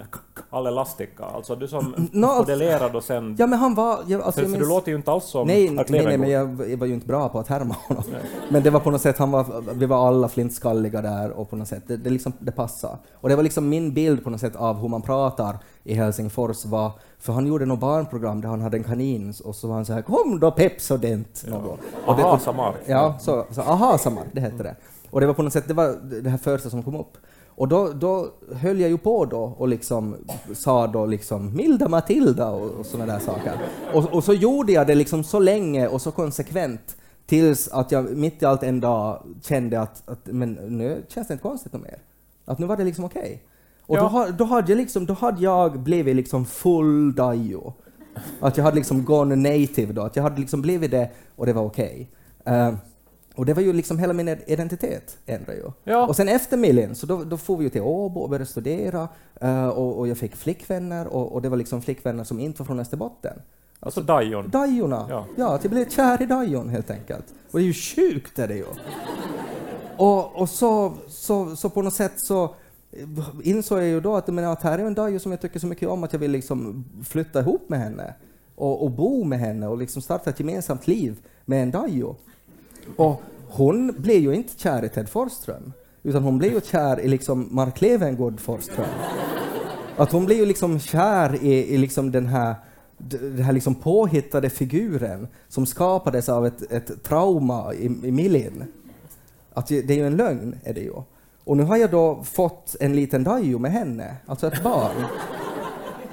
[0.51, 1.23] Kalle Lastikka?
[1.25, 3.35] Alltså du som Nå, alltså- modellerade och sen...
[3.39, 3.99] Ja men han var...
[4.07, 6.17] Jag, alltså, för, jag för du minns- låter ju inte alls som nej, nej, nej,
[6.17, 8.03] men jag, jag var ju inte bra på att härma honom.
[8.49, 11.55] Men det var på något sätt, han var, vi var alla flintskalliga där och på
[11.55, 12.97] något sätt, det, det, liksom, det passade.
[13.13, 16.65] Och det var liksom min bild på något sätt av hur man pratar i Helsingfors
[16.65, 19.85] var, för han gjorde något barnprogram där han hade en kanin och så var han
[19.85, 21.79] så här ”Kom då Pepsodent” något.
[22.05, 22.75] Och det- Aha, och- Samar.
[22.85, 24.75] Ja, så, så aha, samma, det hette det.
[25.11, 27.17] Och det var på något sätt, det var det här första som kom upp.
[27.59, 30.15] Och då, då höll jag ju på då och liksom
[30.53, 33.53] sa då liksom ”Milda Matilda” och, och sådana där saker.
[33.93, 38.17] Och, och så gjorde jag det liksom så länge och så konsekvent tills att jag
[38.17, 41.97] mitt i allt en dag kände att, att men nu känns det inte konstigt mer.
[42.45, 43.43] Att nu var det liksom okej.
[43.81, 44.25] Och Ja.
[44.27, 47.73] då, då, hade jag liksom, då hade jag blivit liksom full dajo.
[48.39, 51.53] Att jag hade liksom gone native då, att jag hade liksom blivit det och det
[51.53, 52.09] var okej.
[52.45, 52.73] Eh,
[53.39, 55.71] och det var ju liksom hela min identitet ändrade ju.
[55.83, 56.07] Ja.
[56.07, 59.07] Och sen efter Millin, så då, då får vi ju till Åbo och började studera
[59.41, 62.65] eh, och, och jag fick flickvänner och, och det var liksom flickvänner som inte var
[62.65, 63.41] från Österbotten.
[63.79, 64.49] Alltså Dajon.
[64.49, 65.05] Dajorna.
[65.09, 65.25] Ja.
[65.35, 65.55] Ja.
[65.55, 67.25] att jag blev kär i Dajon helt enkelt.
[67.51, 68.65] Och det är ju sjukt är det ju.
[69.97, 72.55] Och, och så, så, så på något sätt så
[73.43, 75.67] insåg jag ju då att, menar, att här är en Dajo som jag tycker så
[75.67, 78.13] mycket om att jag vill liksom flytta ihop med henne
[78.55, 82.15] och, och bo med henne och liksom starta ett gemensamt liv med en Dajo.
[82.97, 85.73] Och hon blev ju inte kär i Ted Forsström,
[86.03, 88.89] utan hon blev ju kär i liksom Mark Levengood Forsström.
[89.97, 92.55] Att hon blev ju liksom kär i, i liksom den här,
[92.97, 98.63] den här liksom påhittade figuren som skapades av ett, ett trauma i, i Milin.
[99.53, 100.93] Att det det är ju en lögn, är det ju.
[101.43, 105.05] Och nu har jag då fått en liten Dajo med henne, alltså ett barn.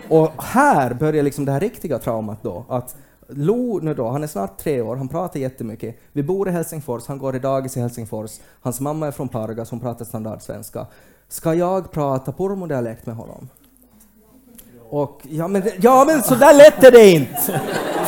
[0.09, 2.65] Och här börjar liksom det här riktiga traumat då.
[2.69, 2.97] Att
[3.29, 5.97] Lo nu då, han är snart tre år, han pratar jättemycket.
[6.13, 8.31] Vi bor i Helsingfors, han går i dagis i Helsingfors.
[8.61, 10.87] Hans mamma är från Pargas, hon pratar standardsvenska.
[11.29, 13.49] Ska jag prata pormodialekt med honom?
[14.91, 17.61] Och ja men, ja, men så där lätt är det inte!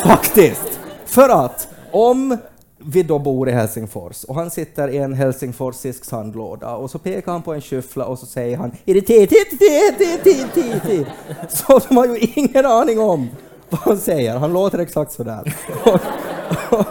[0.04, 0.80] Faktiskt!
[1.04, 2.36] För att om
[2.78, 7.32] vi då bor i Helsingfors och han sitter i en helsingforsisk sandlåda och så pekar
[7.32, 10.48] han på en skyffla och så säger han är det te, te, te, te, te,
[10.54, 11.06] te, te.
[11.48, 13.28] Så de har ju ingen aning om
[13.70, 15.56] vad han säger, han låter exakt sådär.
[15.84, 16.00] Och,
[16.78, 16.86] och,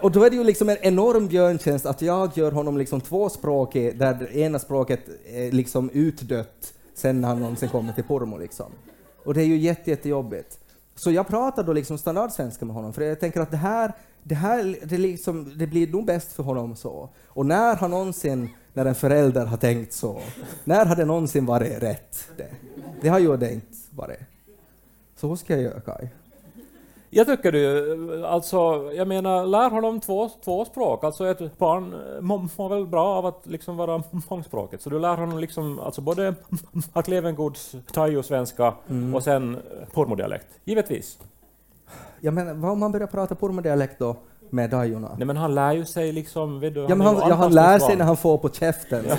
[0.00, 3.98] och då är det ju liksom en enorm björntjänst att jag gör honom liksom tvåspråkig
[3.98, 8.72] där det ena språket är liksom utdött sen när han någonsin kommer till Pormo liksom.
[9.24, 10.58] Och det är ju jätte, jättejobbigt.
[10.94, 14.34] Så jag pratar då liksom standardsvenska med honom, för jag tänker att det här, det
[14.34, 17.08] här det, liksom, det blir nog bäst för honom så.
[17.26, 20.20] Och när har någonsin, när en förälder har tänkt så,
[20.64, 22.28] när har det någonsin varit rätt?
[22.36, 22.48] Det,
[23.00, 24.20] det har ju det inte varit.
[25.20, 26.10] Så hur ska jag göra, Kaj?
[27.10, 28.56] Jag tycker du, alltså,
[28.94, 31.04] jag menar, lär honom två, två språk.
[31.04, 34.82] Alltså ett barn mår väl bra av att liksom vara mångspråkigt.
[34.82, 36.34] Så du lär honom liksom, alltså både
[36.94, 39.14] Mark Levengoods thai-svenska Mm.
[39.14, 39.56] och sen
[39.92, 40.46] pormodialekt.
[40.64, 41.18] Givetvis.
[42.20, 44.16] Ja, men vad om han börjar prata pormodialekt då
[44.50, 45.14] med dajorna?
[45.18, 47.78] Nej men han lär ju sig liksom, vet du, Ja, han, ju ja, han lär
[47.78, 49.04] sig när han får på käften.
[49.08, 49.16] Så.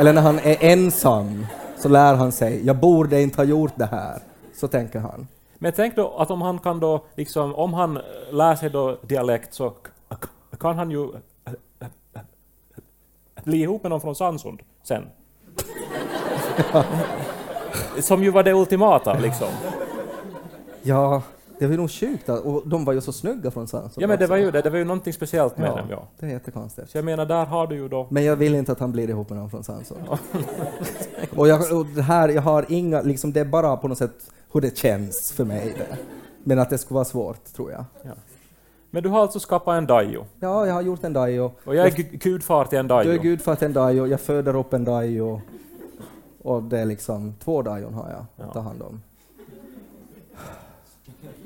[0.00, 1.46] Eller när han är ensam,
[1.78, 2.66] så lär han sig.
[2.66, 4.18] Jag borde inte ha gjort det här.
[4.54, 5.26] Så tänker han.
[5.54, 8.96] Men tänk då att om han kan då, liksom, om han eh, lär sig då
[9.02, 9.72] dialekt så
[10.60, 11.04] kan han ju
[11.44, 12.22] eh, eh,
[13.44, 15.02] bli ihop med någon från Sandsund sen.
[17.98, 19.48] Som ju var det ultimata liksom.
[20.82, 21.22] Ja,
[21.58, 22.28] det var nog sjukt.
[22.28, 24.70] Och de var ju så snygga från Sandsund Ja men det var ju det, det
[24.70, 26.08] var ju någonting speciellt med Ja, dem ja.
[26.18, 26.90] det är jättekonstigt.
[26.90, 28.06] Så jag menar, där har du ju då...
[28.10, 30.00] Men jag vill inte att han blir ihop med någon från Sandsund.
[31.36, 34.60] och, jag, och här, jag har inga, liksom det är bara på något sätt hur
[34.60, 35.74] det känns för mig.
[35.78, 35.96] Det.
[36.44, 37.84] Men att det skulle vara svårt, tror jag.
[38.90, 40.24] Men du har alltså skapat en dajo.
[40.40, 41.50] Ja, jag har gjort en dajo.
[41.64, 43.20] Och jag är gu- gudfar till en Du är dajo.
[43.22, 45.40] gud för att en dajo, jag föder upp en dajo.
[46.42, 48.44] Och det är liksom, två dajon har jag Ja.
[48.44, 49.02] att ta hand om.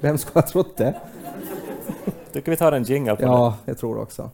[0.00, 0.94] Vem skulle ha trott det?
[2.32, 3.28] Tycker vi tar en jingle på det.
[3.28, 4.30] Ja, jag tror också.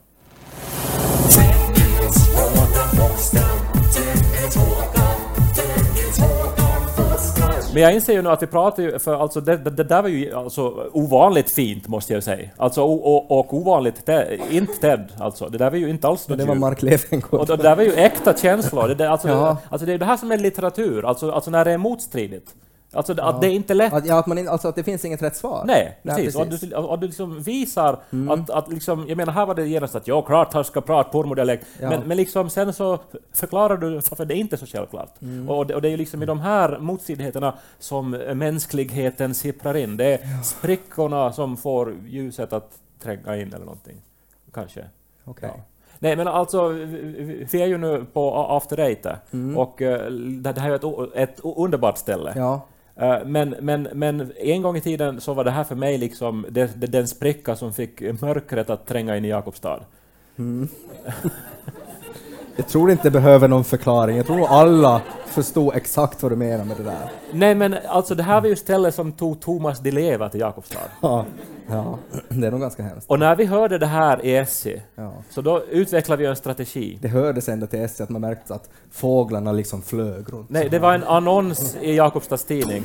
[7.75, 10.01] Men jag inser ju nu att vi pratar ju, för alltså det, det, det där
[10.01, 12.49] var ju alltså ovanligt fint måste jag säga.
[12.57, 15.49] Alltså och, och, ovanligt, te, inte Ted alltså.
[15.49, 16.55] Det där var ju inte alls något det var.
[16.55, 17.39] Mark Levengood.
[17.39, 18.87] Och det där var ju äkta känslor.
[18.87, 19.35] Det, det, alltså, Ja.
[19.35, 22.55] det, alltså det är det här som är litteratur, alltså, alltså när det är motstridigt.
[22.95, 23.93] Alltså det- att det är inte lätt.
[23.93, 25.63] Att, ja, att, man, in- alltså att det finns inget rätt svar.
[25.67, 26.35] Nej, Nej, precis.
[26.35, 26.69] Och, precis.
[26.69, 28.29] du, och du liksom visar Mm.
[28.41, 31.09] att, att liksom, jag menar här var det genast att ja, klart han ska prata
[31.09, 31.89] pormodialekt, Ja.
[31.89, 32.99] men, men liksom sen så
[33.33, 35.21] förklarar du varför det inte är så självklart.
[35.21, 35.49] Mm.
[35.49, 39.97] Och, det, och det är ju liksom i de här motstridigheterna som mänskligheten sipprar in.
[39.97, 42.71] Det är sprickorna som får ljuset att
[43.03, 44.01] tränga in eller någonting.
[44.53, 44.85] Kanske.
[45.25, 45.49] Okej.
[45.55, 45.61] Ja.
[45.99, 49.57] Nej men alltså, vi- är ju nu på After Eight Mm.
[49.57, 52.33] och eh, det här är ett, ett underbart ställe.
[52.35, 52.61] Ja.
[52.97, 56.45] Eh, Men, men, men en gång i tiden så var det här för mig liksom
[56.49, 59.79] det, det, den spricka som fick mörkret att tränga in i Jakobstad.
[62.55, 64.17] Jag tror inte det behöver någon förklaring.
[64.17, 67.09] Jag tror alla förstod exakt vad du menar med det där.
[67.33, 70.79] Nej men alltså det här var ju stället som tog Thomas Di Leva till Jakobstad.
[71.69, 71.99] Ja,
[72.29, 73.09] det är nog ganska hemskt.
[73.09, 75.13] Och när vi hörde det här i SC, Ja.
[75.29, 76.97] så då utvecklade vi en strategi.
[77.01, 80.49] Det hördes ända till SC att man märkte att fåglarna liksom flög runt.
[80.49, 82.83] Nej, det var en annons i Jakobstads tidning.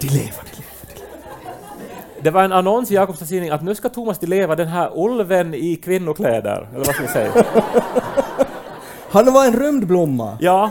[0.00, 0.66] De lever, de lever.
[2.20, 4.90] Det var en annons i Jakobstads tidning att nu ska Thomas Di Leva, den här
[4.94, 7.32] ulven i kvinnokläder, eller vad ska vi säga?
[9.10, 10.38] Han var en rymdblomma!
[10.40, 10.70] Ja,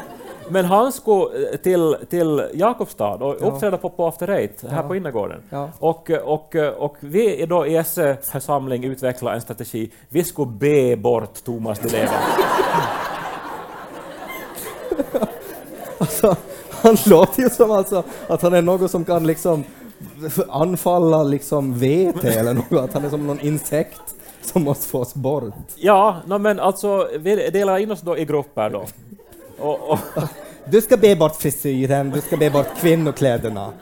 [0.50, 3.46] men han skulle eh, till, till Jakobstad och Ja.
[3.48, 4.88] uppträda på, på After Eight här Ja.
[4.88, 5.42] på innergården.
[5.50, 5.70] Ja.
[5.80, 9.92] Och, och, och vi är då i SE församling utveckla en strategi.
[10.10, 12.12] Vi skulle be bort Thomas Di Leva.
[15.98, 16.36] Alltså,
[16.70, 19.64] han låter ju som alltså att han är någon som kan liksom
[20.50, 24.02] anfalla liksom vete eller något, att han är som någon insekt
[24.42, 25.54] som måste fås bort.
[25.76, 28.86] Ja, no, men alltså vi delar in oss då i grupper då.
[29.60, 30.00] Och, och,
[30.66, 33.74] Du ska be bort frisyren, du ska be bort kvinnokläderna.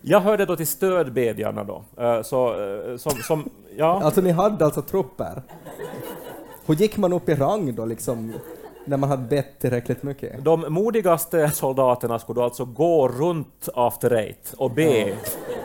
[0.00, 1.84] jag hörde då till stödbedjarna då.
[2.02, 4.00] Eh, Så, eh, som, som, ja.
[4.02, 5.42] Alltså ni hade alltså trupper.
[6.66, 8.32] Hur gick man upp i rang då liksom,
[8.84, 10.44] när man hade bett tillräckligt mycket?
[10.44, 15.12] De modigaste soldaterna skulle alltså gå runt After Eight och be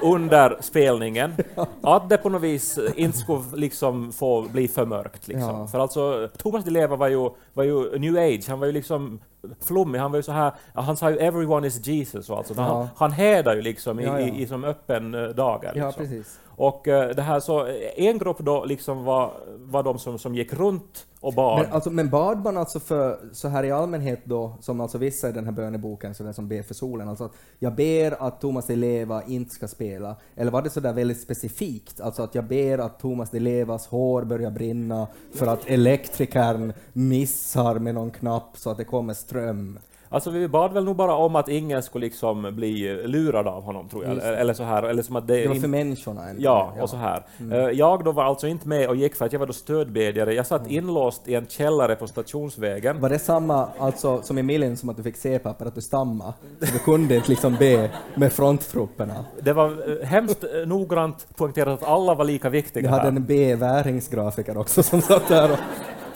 [0.01, 1.33] under spelningen
[1.81, 5.27] att det på något vis inte skulle liksom få bli för mörkt.
[5.27, 5.59] Liksom.
[5.59, 5.67] Ja.
[5.67, 9.19] För alltså, Thomas Di Leva var ju, var ju new age, han var ju liksom
[9.65, 12.61] flummig, han var ju så här, han sa ju “everyone is Jesus” alltså, Ja.
[12.63, 14.19] han, han hädar ju liksom i, Ja.
[14.19, 15.71] I, i som öppen eh, dager.
[15.75, 16.03] Ja, liksom.
[16.03, 16.39] precis.
[16.57, 20.53] Och eh, det här så, en grupp då liksom var, var de som, som gick
[20.53, 21.61] runt och bad.
[21.61, 25.29] Men, alltså, men bad man alltså för, så här i allmänhet då, som alltså vissa
[25.29, 28.41] i den här böneboken, så den som ber för solen, alltså att jag ber att
[28.41, 32.35] Thomas Di Leva inte ska spela, eller var det så där väldigt specifikt, alltså att
[32.35, 38.11] jag ber att Thomas Di Levas hår börjar brinna för att elektrikern missar med någon
[38.11, 39.79] knapp så att det kommer ström?
[40.09, 43.89] Alltså vi bad väl nog bara om att ingen skulle liksom bli lurad av honom,
[43.89, 44.17] tror jag.
[44.39, 45.41] Eller, så här, eller som att det...
[45.41, 46.29] Det var in- för människorna.
[46.29, 46.41] ändå.
[46.43, 47.23] Ja, och så här.
[47.51, 50.33] Eh, Jag då var alltså inte med och gick för att jag var då stödbedjare.
[50.33, 52.99] Jag satt inlåst i en källare på Stationsvägen.
[53.01, 56.33] Var det samma alltså, som i Millen som att du fick C-papper, att du stammade?
[56.59, 59.25] Så du kunde inte liksom be med fronttrupperna?
[59.41, 59.65] Det var
[60.01, 63.07] eh, hemskt eh, noggrant poängterat att alla var lika Vi viktiga hade här.
[63.09, 65.57] en B-väringsgrafiker också som satt där och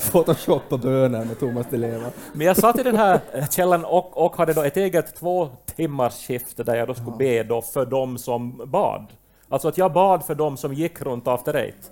[0.02, 2.12] photoshoppade böner med Thomas Di Leva.
[2.34, 5.50] Men jag satt i den här eh, källaren och, och hade då ett eget två
[5.76, 9.08] timmars skift där jag då skulle be då för dem som bad.
[9.50, 11.92] Alltså att jag bad för dem som gick runt After Eight.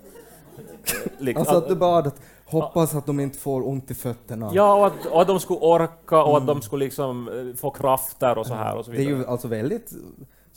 [1.18, 1.42] Liksom.
[1.42, 4.52] Alltså att du bad att hoppas att de inte får ont i fötterna.
[4.54, 7.72] Ja, och att, och att de skulle orka och att de skulle liksom eh, få
[7.72, 9.18] krafter och så här och så det är vidare.
[9.18, 9.92] ju alltså väldigt...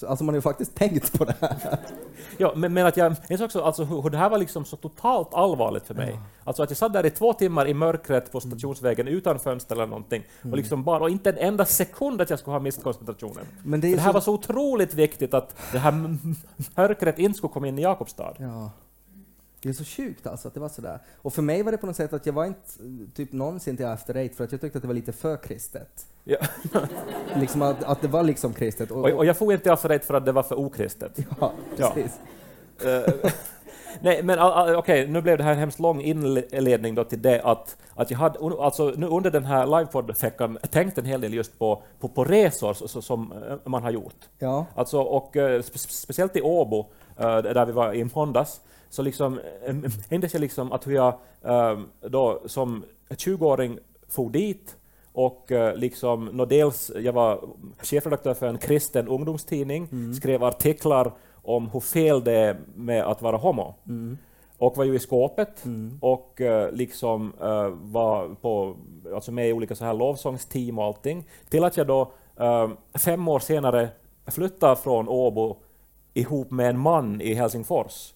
[0.02, 1.78] så- Alltså man har ju faktiskt tänkt på det här.
[2.38, 4.76] Ja, men, men att jag minns också alltså, hur, hur det här var liksom så
[4.76, 6.18] totalt allvarligt för mig.
[6.44, 9.86] Alltså att jag satt där i två timmar i mörkret på stationsvägen utan fönster eller
[9.86, 13.46] någonting och liksom bara, och inte en enda sekund att jag skulle ha mist koncentrationen.
[13.64, 14.12] Men det det här så...
[14.12, 15.92] var så otroligt viktigt att det här
[16.76, 18.34] mörkret inte skulle komma in i Jakobstad.
[18.38, 18.70] Ja.
[19.62, 20.98] Det är så sjukt alltså att det var sådär.
[21.22, 22.61] Och för mig var det på något sätt att jag var inte
[23.14, 26.07] typ någonsin till After Eight för att jag tyckte att det var lite för kristet.
[26.25, 26.37] Ja.
[27.37, 28.90] Liksom att, att det var liksom kristet.
[28.90, 31.18] Och, Och, och jag får inte After Eight för att det var för okristet.
[31.40, 31.92] ja, Ja.
[31.94, 32.18] precis.
[32.85, 33.31] Eh,
[34.01, 37.22] Nej, men ah, ah, okej, nu blev det här en hemskt lång inledning då till
[37.22, 41.35] det att, att jag hade, alltså nu under den här livepodd-veckan tänkt en hel del
[41.35, 44.16] just på, på, på resor så, som eh, man har gjort.
[44.38, 44.66] Ja.
[44.75, 48.61] Alltså, och eh, spe, speciellt i Åbo, där vi var i måndags,
[48.92, 49.74] så liksom, eh,
[50.09, 53.78] minns jag liksom att hur jag eh, då som 20-åring
[54.09, 54.76] for dit
[55.12, 57.40] och eh, liksom, nå dels, jag var
[57.82, 61.12] chefredaktör för en kristen ungdomstidning, skrev artiklar
[61.43, 63.74] om hur fel det är med att vara homo.
[64.59, 65.64] och var ju i skåpet
[66.01, 68.76] och eh, liksom eh, var på,
[69.14, 71.24] alltså med i olika så här lovsångsteam och allting.
[71.49, 73.88] Till att jag då eh, fem år senare
[74.26, 75.57] flyttade från Åbo
[76.14, 78.12] ihop med en man i Helsingfors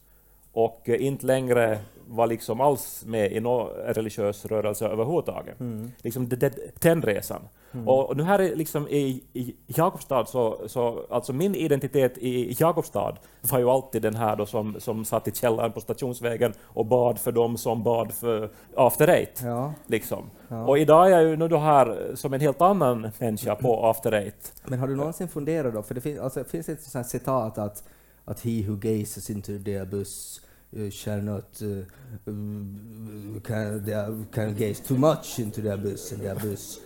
[0.56, 1.78] och eh, inte längre
[2.08, 5.56] var liksom alls med i någon religiös rörelse överhuvudtaget.
[6.02, 7.48] Liksom det, det, den resan.
[7.86, 12.56] Och, och nu här är liksom i, i Jakobstad, så, så alltså min identitet i
[12.58, 16.86] Jakobstad var ju alltid den här då som, som satt i källaren på Stationsvägen och
[16.86, 19.42] bad för dem som bad för After Eight.
[19.44, 19.74] Ja.
[19.86, 20.30] Liksom.
[20.66, 24.12] Och idag är jag ju nu då här som en helt annan människa på After
[24.12, 24.52] Eight.
[24.64, 27.84] Men har du någonsin funderat då, för det finns, alltså, finns ett sånt citat att,
[28.24, 30.40] att he who gazes into the abyss
[30.76, 36.22] uh, shall not uh, uh, can, the, can gaze too much into the abyss and
[36.22, 36.80] the abyss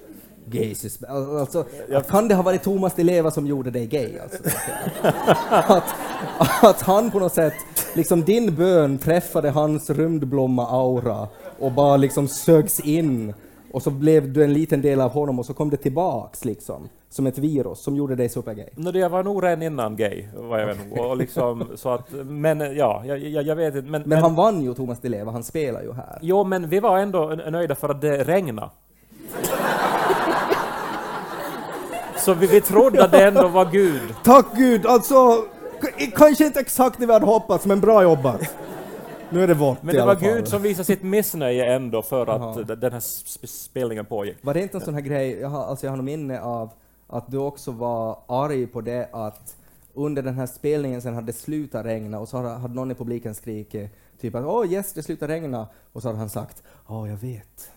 [0.47, 1.03] gazes.
[1.09, 4.19] Al- Alltså, att kan det ha varit Thomas Di Leva som gjorde dig gay?
[4.19, 4.39] Alltså?
[5.51, 5.85] att,
[6.63, 7.55] att han på något sätt,
[7.95, 11.29] liksom din bön träffade hans rymdblomma-aura
[11.59, 13.35] och bara liksom sögs in
[13.73, 16.89] och så blev du en liten del av honom och så kom det tillbaks liksom
[17.13, 18.69] som ett virus som gjorde dig supergay.
[18.75, 20.99] No, jag var nog redan innan gay, var jag nog.
[21.07, 23.91] Och liksom, så att, men ja, jag, jag, jag vet inte.
[23.91, 26.19] Men, Men han vann ju Thomas Di Leva, han spelar ju här.
[26.23, 28.71] Jo, men vi var ändå nöjda för att det regnade.
[32.19, 34.15] Så vi, vi trodde att det ändå var Gud.
[34.25, 35.45] Tack Gud, alltså
[36.17, 38.41] kanske inte exakt det vi hade hoppats, men bra jobbat.
[39.31, 40.15] Nu är det vått Men det var.
[40.15, 42.63] Gud som visade sitt missnöje ändå för att Jaha.
[42.63, 44.37] d- den här sp- spelningen pågick.
[44.43, 46.71] Var det inte en sån här grej, jag har, alltså jag har minne av
[47.11, 49.57] att du också var arg på det att
[49.95, 53.35] under den här spelningen sen hade det slutat regna och så hade, någon i publiken
[53.35, 53.91] skrikit
[54.21, 57.71] typ att åh yes, det slutar regna och så hade han sagt ja, jag vet.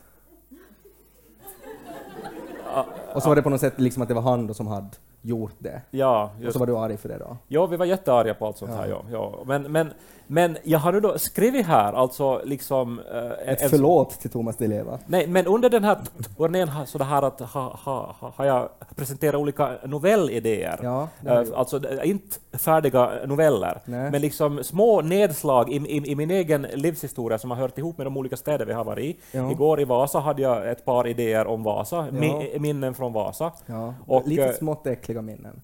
[3.14, 4.90] Och så var det på något sätt liksom att det var han då som hade
[5.22, 5.82] gjort det.
[5.90, 7.36] Ja, Och så var du arg för det då?
[7.48, 8.88] Ja, vi var jättearga på allt sånt här.
[8.88, 9.04] Ja.
[9.10, 9.42] Ja.
[9.46, 9.92] Men, men,
[10.34, 13.00] men jag har nu då skrivit här, alltså liksom...
[13.12, 14.98] eh, Ett förlåt till Thomas Di Leva.
[15.06, 15.98] Nej, men under den här
[16.36, 20.78] turnén har, så det här att, ha, ha, ha, har jag presenterat olika novellidéer.
[20.82, 24.10] Ja, Eh, alltså är inte färdiga noveller, Nej.
[24.10, 28.06] men liksom små nedslag i, i, i min egen livshistoria som har hört ihop med
[28.06, 29.16] de olika städer vi har varit i.
[29.32, 29.50] Ja.
[29.50, 32.02] Igår i Vasa hade jag ett par idéer om Vasa, Ja.
[32.20, 33.52] mi, minnen från Vasa.
[33.66, 33.94] Ja.
[34.06, 35.60] Och, Lite eh, smått äckliga minnen.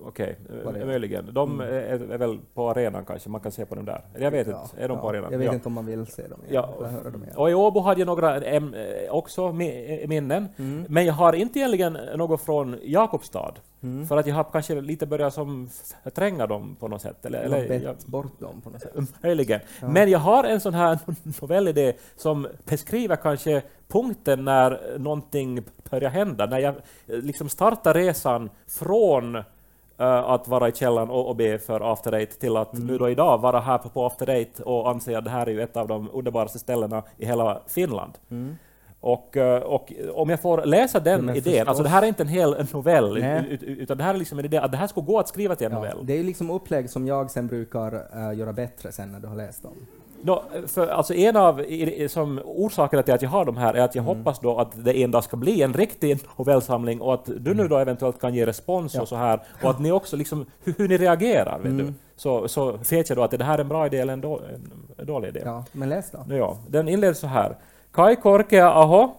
[0.00, 0.86] Okej, är.
[0.86, 1.28] möjligen.
[1.34, 1.74] De Mm.
[1.74, 4.00] är, är väl på arenan kanske, man kan se på dem där.
[4.18, 5.00] Jag vet Ja, inte, är de ja.
[5.02, 5.32] på arenan?
[5.32, 5.54] Jag vet Ja.
[5.54, 6.86] inte om man vill se dem igen, Ja.
[6.88, 7.36] höra dem igen.
[7.36, 10.84] Och i Åbo hade jag några äm, eh, också mi- minnen, Mm.
[10.88, 13.54] men jag har inte egentligen något från Jakobstad.
[13.82, 14.06] Mm.
[14.06, 15.68] För att jag har kanske lite börjat som
[16.02, 17.24] förtränga dem på något sätt.
[17.24, 18.92] Eller, Eller bett jag, bort dem på något sätt.
[19.22, 19.60] möjligen.
[19.80, 19.88] Ja.
[19.88, 20.98] Men jag har en sån här
[21.40, 26.46] novellidé som beskriver kanske punkten när någonting börjar hända.
[26.46, 26.74] När jag
[27.06, 29.42] eh, liksom startar resan från
[30.06, 32.86] att vara i källaren och, och be för After Eight till att Mm.
[32.86, 35.50] nu då idag vara här på, på After Eight och anse att det här är
[35.50, 38.12] ju ett av de underbaraste ställena i hela Finland.
[38.30, 38.56] Mm.
[39.00, 41.68] Och, eh, och om jag får läsa den Ja, idén, förstås.
[41.68, 43.46] alltså det här är inte en hel novell, Nej.
[43.50, 45.28] ut- ut- utan det här är liksom en idé att det här skulle gå att
[45.28, 45.98] skriva till en Ja, novell.
[46.06, 49.36] det är liksom upplägg som jag sen brukar eh, göra bättre sen när du har
[49.36, 49.72] läst dem.
[50.24, 51.64] Nå, för alltså en av
[52.08, 54.16] som orsakerna till att jag har de här är att jag Mm.
[54.18, 57.68] hoppas då att det en dag ska bli en riktig novellsamling och att du nu
[57.68, 58.98] då eventuellt kan ge respons Mm.
[59.00, 59.02] Ja.
[59.02, 61.86] och så här och att ni också liksom hur, hur ni reagerar, vet Mm.
[61.86, 61.92] du.
[62.16, 64.40] Så, så vet jag då att det här är en bra idé eller en, då,
[64.98, 65.42] en dålig idé.
[65.44, 66.34] Ja, men läs då.
[66.36, 67.56] Ja, den inleds så här.
[67.92, 69.10] Kai Korkea Aho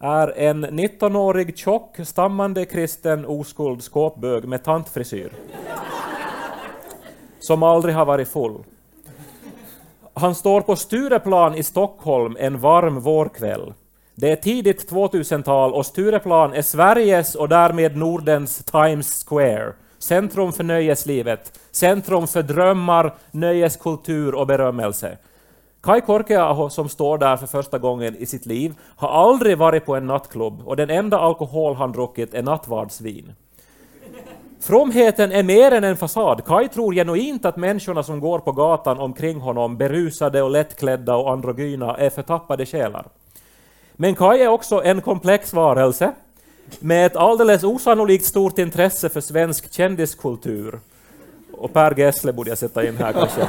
[0.00, 5.32] är en 19-årig tjock, stammande kristen oskuld skåpbög med tantfrisyr.
[7.40, 8.54] Som aldrig har varit full.
[10.18, 13.74] Han står på Stureplan i Stockholm en varm vårkväll.
[14.14, 19.72] Det är tidigt 2000-tal och Stureplan är Sveriges och därmed Nordens Times Square.
[19.98, 25.18] Centrum för nöjeslivet, centrum för drömmar, nöjeskultur och berömmelse.
[25.80, 29.94] Kai Korkeaho, som står där för första gången i sitt liv, har aldrig varit på
[29.96, 33.32] en nattklubb och den enda alkohol han druckit är nattvardsvin.
[34.66, 36.44] Fromheten är mer än en fasad.
[36.46, 41.32] Kai tror genuint att människorna som går på gatan omkring honom, berusade och lättklädda och
[41.32, 43.06] androgyna, är förtappade själar.
[43.92, 46.12] Men Kai är också en komplex varelse
[46.80, 50.80] med ett alldeles osannolikt stort intresse för svensk kändiskultur.
[51.52, 53.48] Och Per Gessle borde jag sätta in här kanske.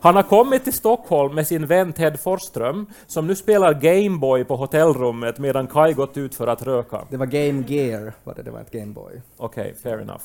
[0.00, 4.56] Han har kommit till Stockholm med sin vän Ted Forsström, som nu spelar Gameboy på
[4.56, 7.00] hotellrummet medan Kai gått ut för att röka.
[7.10, 9.22] Det var Game Gear, var det, det var ett Gameboy.
[9.36, 10.22] Okej, fair enough.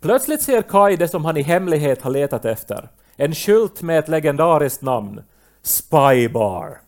[0.00, 2.88] Plötsligt ser Kai det som han i hemlighet har letat efter.
[3.16, 5.22] En skylt med ett legendariskt namn.
[5.62, 6.78] Spy Bar.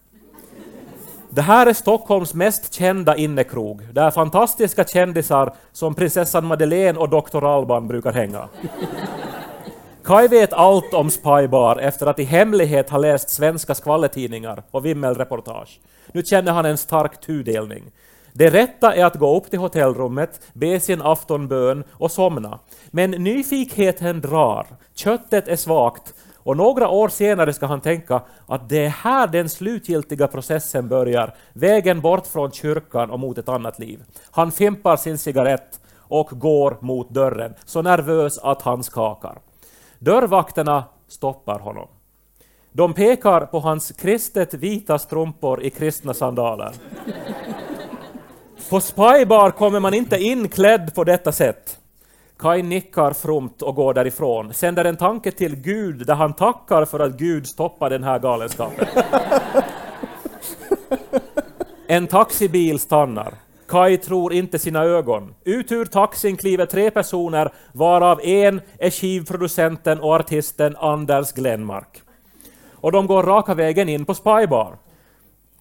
[1.31, 7.45] Det här är Stockholms mest kända innekrog, där fantastiska kändisar som prinsessan Madeleine och Dr.
[7.45, 8.49] Alban brukar hänga.
[10.07, 15.80] Kai vet allt om Spybar efter att i hemlighet ha läst svenska skvallertidningar och vimmelreportage.
[16.12, 17.84] Nu känner han en stark tudelning.
[18.32, 22.59] Det rätta är att gå upp till hotellrummet, be sin aftonbön och somna.
[22.90, 28.84] Men nyfikenheten drar, köttet är svagt och några år senare ska han tänka att det
[28.84, 34.02] är här den slutgiltiga processen börjar, vägen bort från kyrkan och mot ett annat liv.
[34.30, 39.38] Han fimpar sin cigarett och går mot dörren, så nervös att han skakar.
[39.99, 41.88] Dörrvakterna stoppar honom.
[42.72, 46.72] De pekar på hans kristet vita strumpor i kristna sandaler.
[48.70, 51.78] På Spybar kommer man inte in klädd på detta sätt.
[52.38, 57.01] Kai nickar fromt och går därifrån, sänder en tanke till Gud där han tackar för
[57.01, 58.86] att Gud stoppar den här galenskapen.
[61.86, 63.34] En taxibil stannar.
[63.68, 65.34] Kai tror inte sina ögon.
[65.44, 72.02] Ut ur taxin kliver tre personer, varav en är skivproducenten och artisten Anders Glenmark.
[72.72, 74.76] Och de går raka vägen in på Spybar.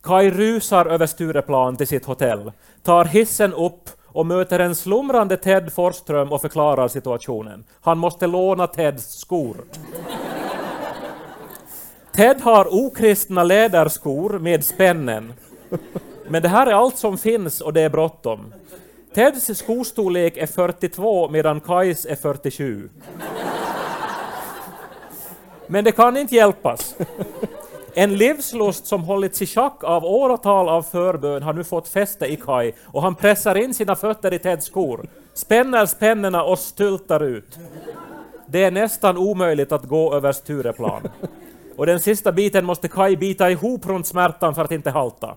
[0.03, 2.51] Kai rusar över Stureplan till sitt hotell,
[2.83, 7.63] tar hissen upp och möter en slumrande Ted Forsström och förklarar situationen.
[7.81, 9.57] Han måste låna Teds skor.
[12.15, 15.33] Ted har okristna läderskor med spännen.
[16.27, 18.53] Men det här är allt som finns och det är bråttom.
[19.13, 22.89] Teds skostorlek är 42 medan Kajs är 47.
[25.67, 26.95] Men det kan inte hjälpas.
[27.93, 32.35] En livslust som hållits i schack av åratal av förbön har nu fått fäste i
[32.35, 37.59] Kaj och han pressar in sina fötter i Teds skor, spänner spännena och stultar ut.
[38.47, 41.01] Det är nästan omöjligt att gå över Stureplan.
[41.75, 45.35] Och den sista biten måste Kaj bita ihop runt smärtan för att inte halta.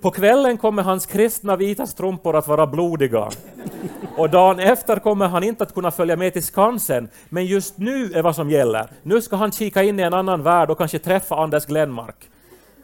[0.00, 3.30] På kvällen kommer hans kristna vita strumpor att vara blodiga.
[4.16, 8.12] Och dagen efter kommer han inte att kunna följa med till Skansen, men just nu
[8.12, 8.90] är vad som gäller.
[9.02, 12.30] Nu ska han kika in i en annan värld och kanske träffa Anders Glenmark.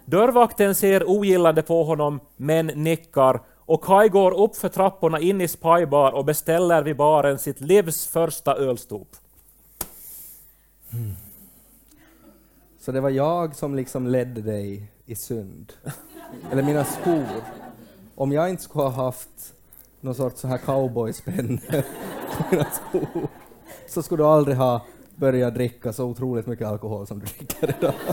[0.05, 5.49] Dörrvakten ser ogillande på honom, men nickar och Kai går upp för trapporna in i
[5.49, 9.09] Spybar och beställer vid baren sitt livs första ölstop.
[12.81, 15.73] Så det var jag som liksom ledde dig i synd.
[16.53, 17.25] Eller mina skor.
[18.15, 19.29] Om jag inte skulle ha haft
[20.01, 21.59] någon sorts så här cowboyspänne
[22.39, 23.29] på mina skor
[23.89, 24.81] så skulle du aldrig ha
[25.17, 27.93] börjat dricka så otroligt mycket alkohol som du dricker idag.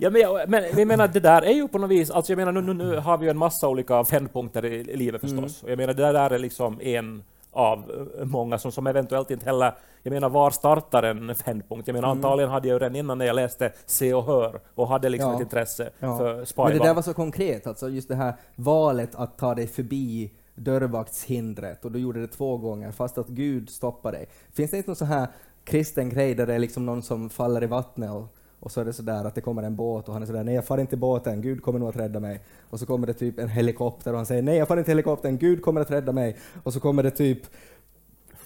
[0.00, 2.36] Ja, men, jag- men vi menar, det där är ju på något vis, alltså jag
[2.36, 5.62] menar nu, nu, nu har vi ju en massa olika vändpunkter i, i livet förstås.
[5.62, 7.22] Och jag menar, det där är liksom en
[7.58, 11.88] av eh, många som, som eventuellt inte heller, jag menar var startar en vändpunkt?
[11.88, 14.88] Jag menar antagligen hade jag ju redan innan när jag läste Se och Hör och
[14.88, 15.36] hade liksom Ja.
[15.36, 16.18] ett intresse Ja.
[16.18, 16.70] för Men Spybar.
[16.70, 21.84] det där var så konkret, alltså just det här valet att ta dig förbi dörrvaktshindret
[21.84, 24.26] och du gjorde det två gånger fast att Gud stoppade dig.
[24.52, 25.26] Finns det inte någon så här
[25.64, 28.84] kristen grej där det är liksom någon som faller i vattnet och, och så är
[28.84, 30.94] det sådär att det kommer en båt och han är sådär nej jag far inte
[30.94, 32.40] i båten, Gud kommer nog att rädda mig.
[32.70, 34.92] Och så kommer det typ en helikopter och han säger nej jag far inte i
[34.92, 36.36] helikoptern, Gud kommer att rädda mig.
[36.62, 37.42] Och så kommer det typ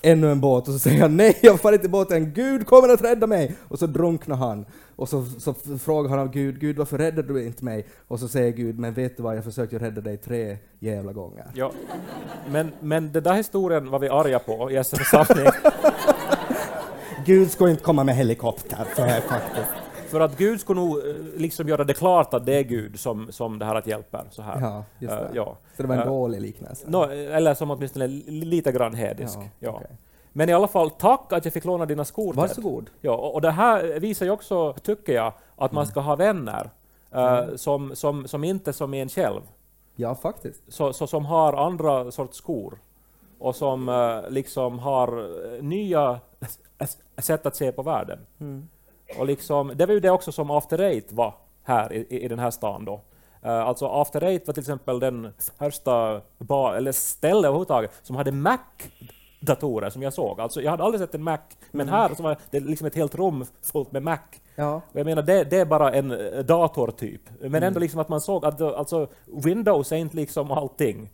[0.03, 2.89] ännu en båt och så säger han nej jag far inte i båten, Gud kommer
[2.89, 3.57] att rädda mig!
[3.69, 4.67] Och så drunknar han.
[4.97, 7.87] Och så, så frågar han av Gud, Gud varför räddade du inte mig?
[8.09, 11.47] Och så säger Gud, men vet du vad, jag försökte rädda dig tre jävla gånger.
[11.55, 11.73] Ja.
[12.51, 15.47] Men, men den där historien var vi arga på i SM Samling.
[17.27, 19.82] Gud ska inte komma med helikopter, så här faktiskt.
[20.13, 23.33] För att Gud skulle nog eh, liksom göra det klart att det är Gud som,
[23.33, 24.25] som det här att hjälper.
[24.31, 24.61] Så här.
[24.61, 25.29] Ja, just Eh, det.
[25.33, 25.57] ja.
[25.77, 26.87] Så det var en Eh, dålig liknelse.
[26.89, 29.39] Nå, eller som åtminstone li- lite grann hädisk.
[29.39, 29.97] Ja, Ja, okej.
[30.33, 32.33] Men i alla fall, tack att jag fick låna dina skor.
[32.33, 32.37] Ted.
[32.41, 32.91] Varsågod.
[33.01, 36.71] Ja, och, och det här visar ju också, tycker jag, att man ska ha vänner
[37.11, 39.41] eh, som, som, som inte som en själv,
[39.97, 40.63] Ja, faktiskt.
[40.69, 42.79] så, så, som har andra sorts skor
[43.39, 45.29] och som eh, liksom har
[45.63, 46.21] nya
[47.19, 48.19] sätt att se på världen.
[49.19, 51.35] Och liksom, det var ju det också som After Eight var
[51.65, 53.01] här i, i- den här stan då.
[53.43, 58.33] Eh, alltså After Eight var till exempel den första bar, eller ställe överhuvudtaget som hade
[58.33, 60.41] Mac-datorer som jag såg.
[60.41, 61.39] Alltså jag hade aldrig sett en Mac,
[61.71, 64.19] men här så var det liksom ett helt rum fullt med Mac.
[64.55, 64.81] Ja.
[64.93, 67.21] Jag menar, det, det är bara en eh, datortyp.
[67.41, 71.11] Men ändå liksom att man såg att det- alltså, Windows är inte liksom allting.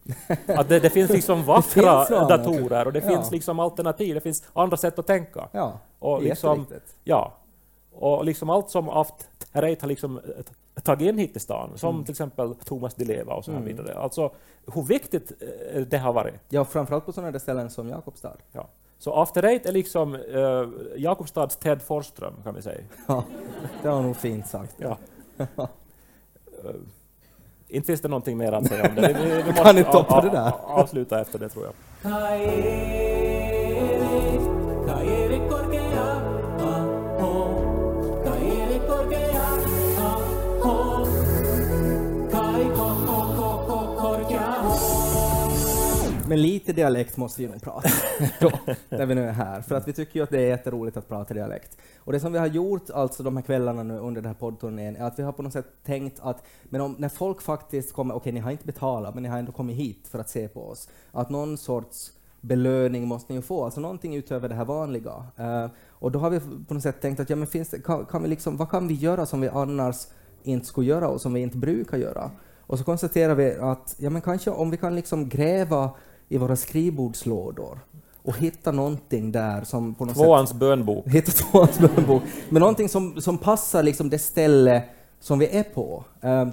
[0.46, 3.08] Att det, det finns liksom vackra finns datorer och det Ja.
[3.08, 5.48] finns liksom alternativ, det finns andra sätt att tänka.
[5.52, 6.66] Ja, Och liksom,
[7.04, 7.32] ja.
[8.00, 11.94] Och liksom allt som After Eight har liksom eh, tagit in hit till stan, som
[11.94, 12.04] Mm.
[12.04, 13.94] till exempel Thomas Di Leva och så här vidare.
[13.98, 14.30] Alltså
[14.74, 15.32] hur viktigt
[15.74, 16.34] eh, det har varit.
[16.48, 18.36] Ja, framförallt på sådana där ställen som Jakobstad.
[18.52, 18.68] Ja.
[18.98, 20.64] Så After Eight är liksom eh,
[20.96, 22.80] Jakobstads Ted Forsström kan vi säga.
[23.08, 23.24] Ja,
[23.82, 24.74] det var nog fint sagt.
[24.78, 24.96] Ja.
[25.38, 26.70] Eh,
[27.68, 29.12] inte finns det någonting mer att säga om det.
[29.22, 30.52] Vi, vi, vi Kan inte toppa det där.
[30.64, 31.74] avsluta efter det tror jag.
[46.28, 47.88] Men lite dialekt måste vi nog prata
[48.40, 48.50] då,
[48.88, 51.08] när vi nu är här, för att vi tycker ju att det är jätteroligt att
[51.08, 51.78] prata dialekt.
[51.98, 54.96] Och det som vi har gjort alltså de här kvällarna nu under den här poddturnén
[54.96, 58.14] är att vi har på något sätt tänkt att men om, när folk faktiskt kommer,
[58.14, 60.68] okej ni har inte betalat men ni har ändå kommit hit för att se på
[60.68, 65.12] oss, att någon sorts belöning måste ni ju få, alltså någonting utöver det här vanliga.
[65.40, 68.06] Uh, och då har vi på något sätt tänkt att ja, men finns det, kan,
[68.06, 70.06] kan vi liksom, vad kan vi göra som vi annars
[70.42, 72.30] inte skulle göra och som vi inte brukar göra?
[72.60, 75.90] Och så konstaterar vi att ja, men kanske om vi kan liksom gräva
[76.28, 77.80] i våra skrivbordslådor
[78.22, 81.06] och hitta någonting där som på något sätt Tvåans bönbok.
[81.08, 82.22] hitta tvåans bönbok.
[82.48, 84.82] Men någonting som, som passar liksom det ställe
[85.20, 86.04] som vi är på.
[86.20, 86.48] Eh,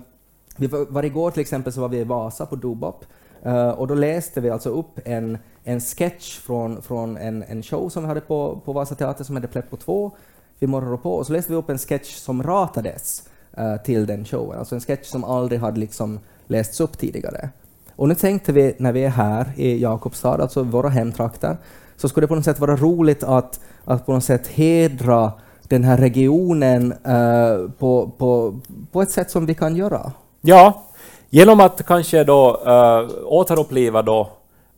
[0.57, 3.05] vi var, var igår till exempel så var vi i Vasa på Dobop
[3.43, 7.89] eh, och då läste vi alltså upp en, en sketch från, från en, en show
[7.89, 10.11] som vi hade på, på Vasa Teater som hette Pleppo 2
[10.59, 14.25] vid morgon på och så läste vi upp en sketch som ratades eh, till den
[14.25, 17.49] showen, alltså en sketch som aldrig hade liksom lästs upp tidigare.
[17.95, 21.57] Och nu tänkte vi när vi är här i Jakobstad, alltså våra hemtrakter,
[21.97, 25.31] så skulle det på något sätt vara roligt att, att på något sätt hedra
[25.63, 28.59] den här regionen eh, på, på,
[28.91, 30.11] på ett sätt som vi kan göra.
[30.41, 30.83] Ja,
[31.29, 34.29] genom att kanske då eh, återuppliva då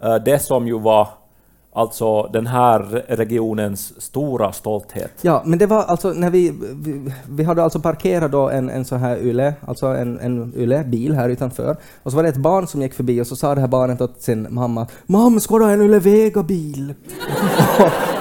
[0.03, 1.07] eh, det som ju var
[1.78, 5.11] alltså den här regionens stora stolthet.
[5.21, 8.86] Ja, men det var alltså när vi, vi, vi hade alltså parkerat då en, en
[8.86, 12.67] sån här Yle, alltså en, en Yle-bil här utanför, och så var det ett barn
[12.67, 15.65] som gick förbi och så sa det här barnet åt sin mamma ”Mamma, ska du
[15.65, 16.93] ha en Yle Vega-bil?”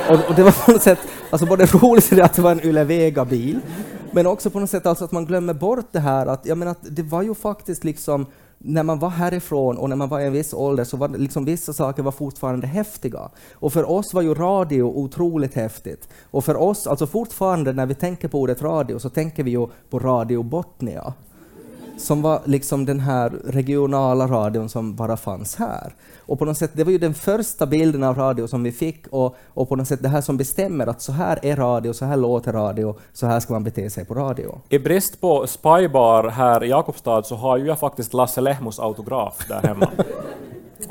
[0.08, 0.98] och, och, och det var på något sätt,
[1.30, 3.60] alltså både roligt att det var en Yle Vega-bil,
[4.10, 6.72] men också på något sätt alltså att man glömmer bort det här att, jag menar
[6.72, 8.26] att det var ju faktiskt liksom
[8.66, 11.44] när man var härifrån och när man var i en viss ålder så var liksom
[11.44, 13.30] vissa saker var fortfarande häftiga.
[13.52, 16.08] Och för oss var ju radio otroligt häftigt.
[16.30, 19.66] Och för oss, alltså fortfarande när vi tänker på ordet radio så tänker vi ju
[19.90, 21.14] på Radio Botnia.
[21.96, 25.94] Som var liksom den här regionala radion som bara fanns här.
[26.18, 29.06] Och på något sätt, det var ju den första bilden av radio som vi fick
[29.06, 32.04] och, och på något sätt det här som bestämmer att så här är radio, så
[32.04, 34.60] här låter radio, så här ska man bete sig på radio.
[34.68, 39.46] I brist på spybar här i Jakobstad så har ju jag faktiskt Lasse Lehmus autograf
[39.48, 39.88] där hemma.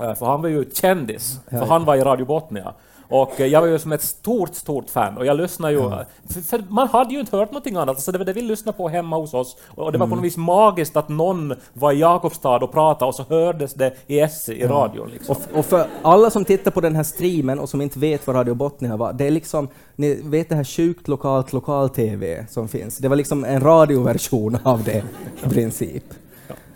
[0.01, 2.73] Eh, för han var ju kändis, för han var i Radio Botnia.
[3.09, 5.89] Och eh, jag var ju som ett stort, stort fan och jag lyssnade ju...
[6.29, 8.77] För, för man hade ju inte hört någonting annat, så det var det vi lyssnade
[8.77, 9.57] på hemma hos oss.
[9.67, 13.15] Och det var på något vis magiskt att någon var i Jakobstad och pratade och
[13.15, 15.09] så hördes det i SE i radion.
[15.09, 15.35] Liksom.
[15.35, 18.35] Och, och för alla som tittar på den här streamen och som inte vet vad
[18.35, 22.97] Radio Botnia var, det är liksom, ni vet det här sjukt lokalt lokal-TV som finns,
[22.97, 25.03] det var liksom en radioversion av det
[25.45, 26.03] i princip.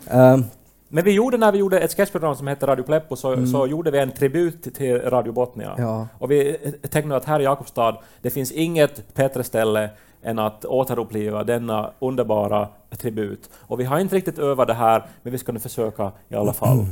[0.06, 0.44] Ehm,
[0.92, 3.90] Men vi gjorde när vi gjorde ett sketchprogram som hette Radio Pleppo så, så gjorde
[3.90, 5.74] vi en tribut till Radio Botnia.
[5.78, 6.08] Ja.
[6.18, 9.90] Och vi tänkte nu att här i Jakobstad, det finns inget bättre ställe
[10.22, 12.68] än att återuppliva denna underbara
[12.98, 13.50] tribut.
[13.54, 16.52] Och vi har inte riktigt övat det här, men vi ska nu försöka i alla
[16.52, 16.86] fall.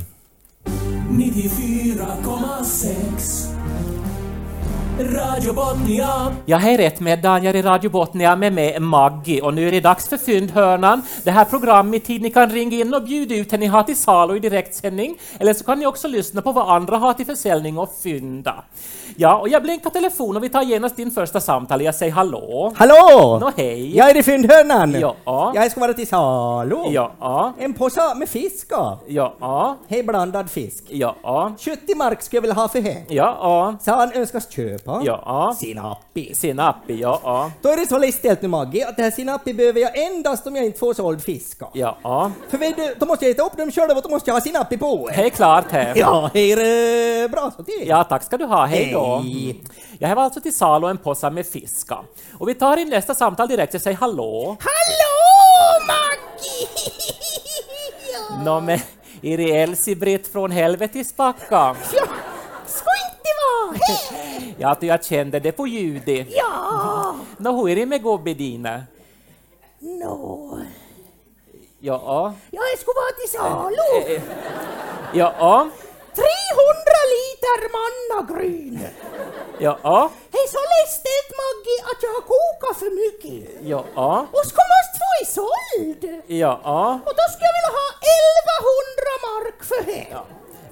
[1.09, 4.08] 94,6
[4.99, 9.67] Radio Botnia Jag hej rätt med Daniel i Radio Botnia med mig Maggie och nu
[9.67, 11.01] är det dags för Fyndhörnan.
[11.23, 13.97] Det här programmet tid ni kan ringa in och bjuda ut det ni har till
[13.97, 17.77] salu i direktsändning eller så kan ni också lyssna på vad andra har till försäljning
[17.77, 18.63] och fynda.
[19.21, 21.81] Ja, och jag blinkar telefon och vi tar genast din första samtal.
[21.81, 22.73] Jag säger hallå.
[22.75, 23.37] Hallå!
[23.41, 23.97] Nå hej.
[23.97, 24.95] Jag är i fyndhörnan!
[25.25, 25.51] Ja.
[25.55, 26.77] Jag ska vara till salu!
[26.89, 28.71] Ja, En påse med fisk
[29.07, 30.83] ja, Hej blandad fisk.
[30.87, 31.15] ja,
[31.59, 32.97] 70 mark skulle jag vilja ha för det.
[33.07, 35.01] ja, Så han önskas köpa.
[35.05, 35.55] ja.
[35.59, 36.35] Sinappi.
[36.35, 39.97] Sinappi, ja, Då är det så ställt nu Maggie att det här sinappi behöver jag
[39.97, 41.61] endast om jag inte får såld fisk.
[41.73, 42.31] ja.
[42.49, 44.41] För vet du, då måste jag äta upp dem själv och då måste jag ha
[44.41, 45.09] sinappi på.
[45.11, 45.93] Hej klart här.
[45.95, 47.85] Ja, hej det bra så det.
[47.85, 48.65] Ja, tack ska du ha.
[48.65, 49.08] Hej då.
[49.99, 51.97] Jag har alltså till salu en påse med fiska.
[52.37, 53.73] Och vi tar in nästa samtal direkt.
[53.73, 54.57] Jag säger hallå.
[54.59, 56.67] Hallå Maggie!
[58.45, 58.79] Nå men,
[59.21, 61.75] är det Elsie-Britt från helvetis backa?
[61.93, 62.05] Ja,
[62.67, 64.53] ska inte vara här?
[64.61, 66.27] Ja, att jag kände det på ljudet.
[66.31, 68.83] Ja, Nå, hur är det med gubbe dina?
[69.79, 70.59] nå.
[71.81, 74.21] Ja, Jag skulle vara till salu.
[75.13, 75.71] ja, 300
[77.15, 78.79] liter mannagryn.
[79.59, 83.49] ja, Hej så lästelt Maggie att jag har kokat för mycket.
[83.63, 86.21] ja, Och ska måste få i såld.
[86.27, 86.99] ja.
[87.05, 90.17] Och då skulle jag vilja ha 1100 mark för det.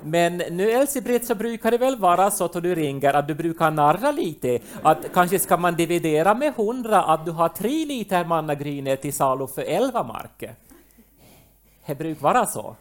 [0.04, 3.72] Men nu Elsie-Britt så brukar det väl vara så att du ringer att du brukar
[3.72, 4.60] narra lite.
[4.84, 9.48] Att kanske ska man dividera med 100 att du har 3 liter mannagryne till salu
[9.48, 10.44] för 11 mark.
[11.86, 12.76] Det brukar vara så.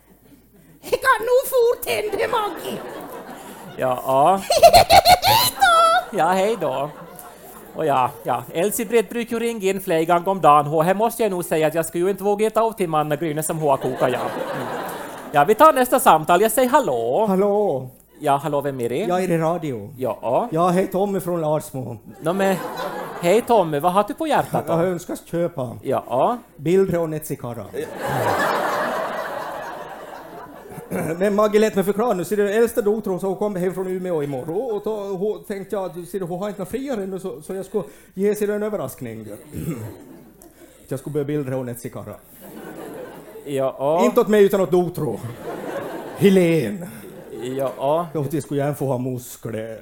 [0.82, 2.78] Det kan nog fort hända Maggie.
[3.76, 4.40] Ja.
[6.10, 6.90] Ja, hej då.
[7.74, 10.66] Och ja, ja, Elsie-Britt brukar ju ringa in flera gånger om dagen.
[10.66, 12.88] Och här måste jag nog säga att jag skulle ju inte våga äta upp till
[12.88, 14.06] mannagryne som hon har kokat, ja.
[14.06, 14.66] Mm.
[15.32, 16.40] Ja, vi tar nästa samtal.
[16.42, 17.26] Jag säger hallå.
[17.28, 17.88] Hallå?
[18.20, 18.96] Ja, hallå, vem är det?
[18.98, 19.90] Jag är i radio.
[19.98, 20.48] Ja.
[20.52, 21.96] Jag heter Tommy från Larsmo.
[22.20, 22.56] No, men,
[23.20, 24.84] hej Tommy, vad har du på hjärtat Jag då?
[24.84, 26.38] önskas köpa Ja.
[26.56, 27.64] bilder av Netsikara.
[31.18, 33.86] Men Maggie lät mig förklara nu, ser du, äldsta dottern så hon kom hem från
[33.86, 37.02] Umeå imorgon och då hon tänkte jag att ser du, hon har inte några friare
[37.02, 37.84] ännu så, så jag skulle
[38.14, 39.26] ge sig en överraskning.
[40.88, 42.14] jag skulle börja bilda av Netsikara.
[43.44, 44.04] Ja.
[44.04, 45.20] Inte åt mig utan åt dotro.
[46.16, 46.86] Helen.
[47.56, 48.08] Ja.
[48.12, 49.80] Jag till skulle gärna få ha muskler.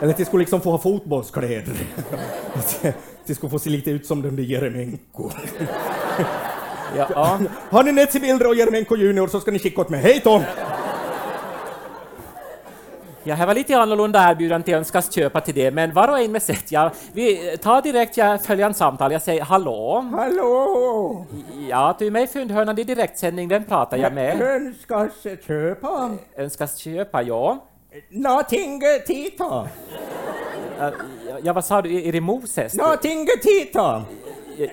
[0.00, 1.74] Eller till skulle liksom få ha fotbollskläder.
[3.26, 5.30] Till skulle få se lite ut som den där Jeremenko.
[6.96, 7.38] Ja.
[7.70, 10.00] Har ni Netsi-bilder av Jeremenko Junior så ska ni skicka åt mig.
[10.00, 10.42] Hej Tom!
[13.28, 16.32] Ja, här var lite annorlunda erbjudande till önskas köpa till det, men var och en
[16.32, 16.72] med sätt.
[16.72, 19.12] Ja, vi tar direkt ja, följande samtal.
[19.12, 20.00] Jag säger hallå.
[20.16, 21.26] Hallå!
[21.68, 23.48] Ja, du är med i Fyndhörnan i direktsändning.
[23.48, 24.40] Vem pratar jag med?
[24.40, 25.10] Önskas
[25.46, 27.66] köpa Önskas köpa, ja.
[28.10, 29.68] någonting tita.
[30.78, 30.90] Ja,
[31.42, 32.08] Ja, vad sa du?
[32.08, 32.74] Är det Moses?
[32.74, 34.04] Någonting tita.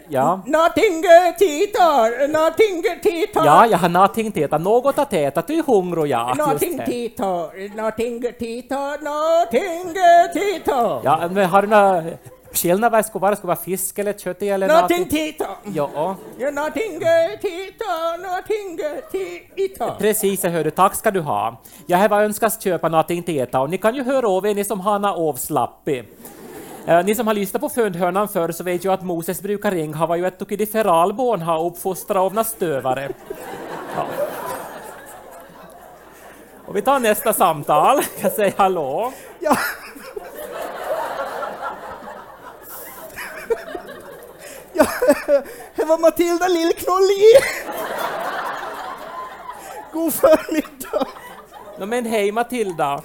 [0.10, 0.42] Ja.
[0.46, 1.04] Någonting
[1.40, 2.08] tita.
[2.28, 3.46] Någonting tita.
[3.46, 4.58] Ja, jag har någonting att äta.
[4.58, 5.44] Något att äta.
[5.48, 6.28] Du är hungrig, ja.
[6.30, 6.86] Just Någonting det.
[6.86, 7.50] tita.
[7.76, 8.98] Någonting tita.
[9.02, 9.94] Någonting
[10.34, 11.02] tita.
[11.04, 12.04] Ja, men har du några
[12.54, 13.32] skillnader vad det ska vara?
[13.32, 15.46] Det vara fisk eller kött eller Någonting tita.
[15.74, 17.00] Ja, Ja, någonting
[17.42, 18.18] tita.
[18.24, 18.80] Någonting
[20.00, 20.72] precis, jag hörde.
[20.72, 21.62] Tack ska du ha.
[21.88, 24.80] Jag har önskat köpa någonting äta och ni kan ju höra av er, ni som
[24.80, 26.04] har några avslappig.
[26.88, 29.72] Eh, ni som har lyssnat på Föndhörnan förr så vet ju att Moses brukar
[30.08, 30.40] var ju ett
[30.72, 33.12] feralborn har uppfostrat några stövare.
[33.96, 34.08] Ja.
[36.66, 38.02] Och vi tar nästa samtal.
[38.22, 39.14] Jag säger hallå.
[39.40, 39.58] Ja.
[44.74, 44.86] ja,
[45.76, 47.34] det var Matilda Lillknolli.
[49.94, 51.08] God förmiddag.
[51.80, 53.02] No, men hej Matilda.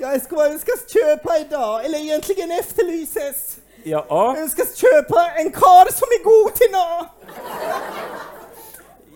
[0.00, 3.56] Jag ska önskas köpa idag, eller egentligen efterlyses.
[3.84, 7.06] Ja, Önskas köpa en kar som är god till nå.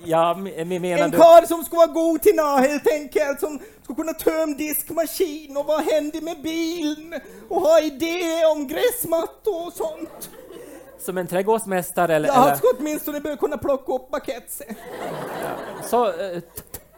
[0.04, 1.16] ja men men menar En du?
[1.16, 5.66] kar som ska vara god till nå helt enkelt, som ska kunna tömma diskmaskin och
[5.66, 10.30] vara händig med bilen och ha idéer om gräsmattor och sånt.
[11.00, 12.28] Som en trädgårdsmästare eller?
[12.28, 12.56] Ja, han eller?
[12.56, 14.74] ska åtminstone börja kunna plocka upp paketsen.
[15.90, 16.38] Så, eh,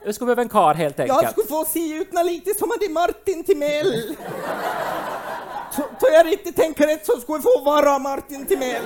[0.06, 1.30] du skulle behöva en kar helt Jag enkelt?
[1.32, 4.16] skulle få se ut lite som är Martin Timell.
[5.72, 8.82] Så, så jag riktigt tänker rätt så skulle jag få vara Martin Timell.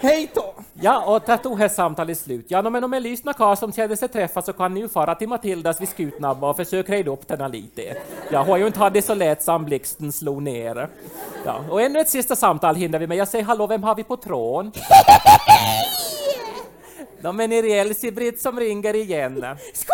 [0.00, 0.54] Hej då!
[0.80, 2.44] Ja, och där tog här samtalet slut.
[2.48, 5.14] Ja, men om en lyssnar karl som kände sig träffad så kan ni ju fara
[5.14, 7.96] till Matildas vid Skutnabba och försöka reda upp denna lite.
[8.30, 10.88] Ja, hon har ju inte haft det så lätt som blixten slog ner.
[11.44, 13.16] Ja, och ännu ett sista samtal hinner vi med.
[13.16, 14.72] Jag säger hallå, vem har vi på tråden?
[17.22, 19.46] No, men är det Elsie-Britt som ringer igen?
[19.74, 19.92] Ska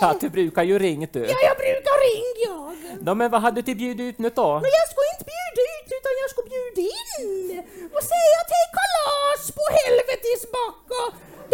[0.00, 1.20] Ja, du brukar ju ringa du.
[1.20, 2.66] Ja, jag brukar ringa jag.
[3.06, 4.48] No, men vad hade du till bjud ut nu då?
[4.64, 7.58] Men jag ska inte bjuda ut utan jag ska bjuda in
[7.96, 11.02] och säga att det är kalas på helvetis backa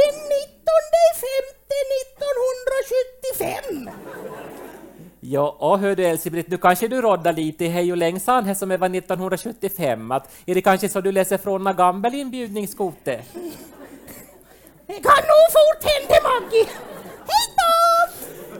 [0.01, 0.63] den 19
[1.25, 3.91] femte 1975.
[5.21, 8.55] Ja, och hör du Elsie-Britt, nu kanske du roddar lite i Hej och längsan här
[8.55, 10.11] som det var 1975.
[10.11, 13.21] Att, är det kanske så du läser från en gammal inbjudningskote?
[14.87, 16.67] Det kan nog fort hända Maggie.
[17.29, 17.92] Hej då!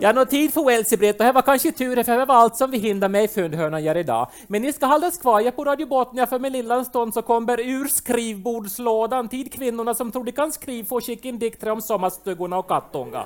[0.03, 2.57] Jag har nog tid för Welsey-Britt och det var kanske tur för det var allt
[2.57, 4.29] som vi hinner med i Fyndhörnan gör idag.
[4.47, 7.61] Men ni ska hållas kvar jag på Radio Botnia för med lilla stund så kommer
[7.61, 12.59] ur skrivbordslådan tid kvinnorna som tror de kan skriva får skicka in dikter om sommarstugorna
[12.59, 13.23] och kattunga.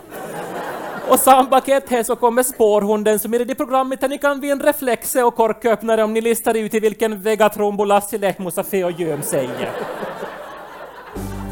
[1.09, 4.65] Och sambaket här så kommer spårhunden som är i det programmet där ni kan vinna
[4.65, 9.23] reflexer och korköppnare om ni listar ut i vilken Vegatron Bolassi Lehmusa Fe och göm
[9.23, 9.51] sig.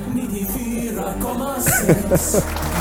[0.07, 2.74] 94,6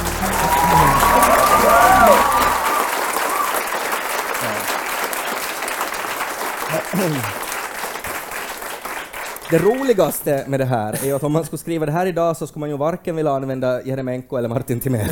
[9.49, 12.47] Det roligaste med det här är att om man skulle skriva det här idag så
[12.47, 15.09] skulle man ju varken vilja använda Jeremenko eller Martin Timell.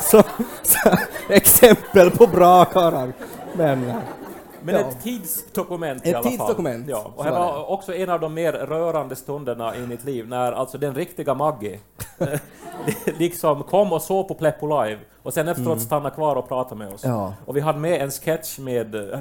[0.00, 0.22] så,
[0.62, 0.90] så,
[1.28, 3.12] exempel på bra karlar.
[3.56, 3.92] Men,
[4.62, 4.80] Men Ja.
[4.80, 6.32] ett tidsdokument i Ett alla fall.
[6.32, 10.04] tidsdokument, Ja, och det var var också en av de mer rörande stunderna i mitt
[10.04, 11.78] liv när alltså den riktiga Maggie
[13.18, 16.94] liksom kom och såg på Pleppo Live och sen efteråt stannade kvar och pratade med
[16.94, 17.04] oss.
[17.04, 17.16] Mm.
[17.16, 17.34] Ja.
[17.46, 19.18] Och vi hade med en sketch med eh,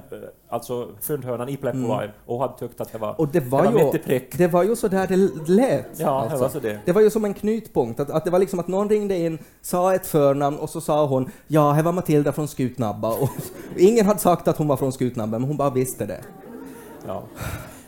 [0.49, 3.19] alltså Fyndhörnan i Pleppo Live och hade tyckt att det var, Mm.
[3.19, 5.15] och det var, mitt i ju, det var ju så där det
[5.51, 5.99] lät.
[5.99, 6.35] Ja, alltså.
[6.35, 6.79] det var så det.
[6.85, 9.39] Det var ju som en knutpunkt, att, att det var liksom att någon ringde in,
[9.61, 13.29] sa ett förnamn och så sa hon ja, här var Matilda från Skutnabba och
[13.77, 16.21] ingen hade sagt att hon var från Skutnabba, men hon bara visste det.
[17.07, 17.23] Ja.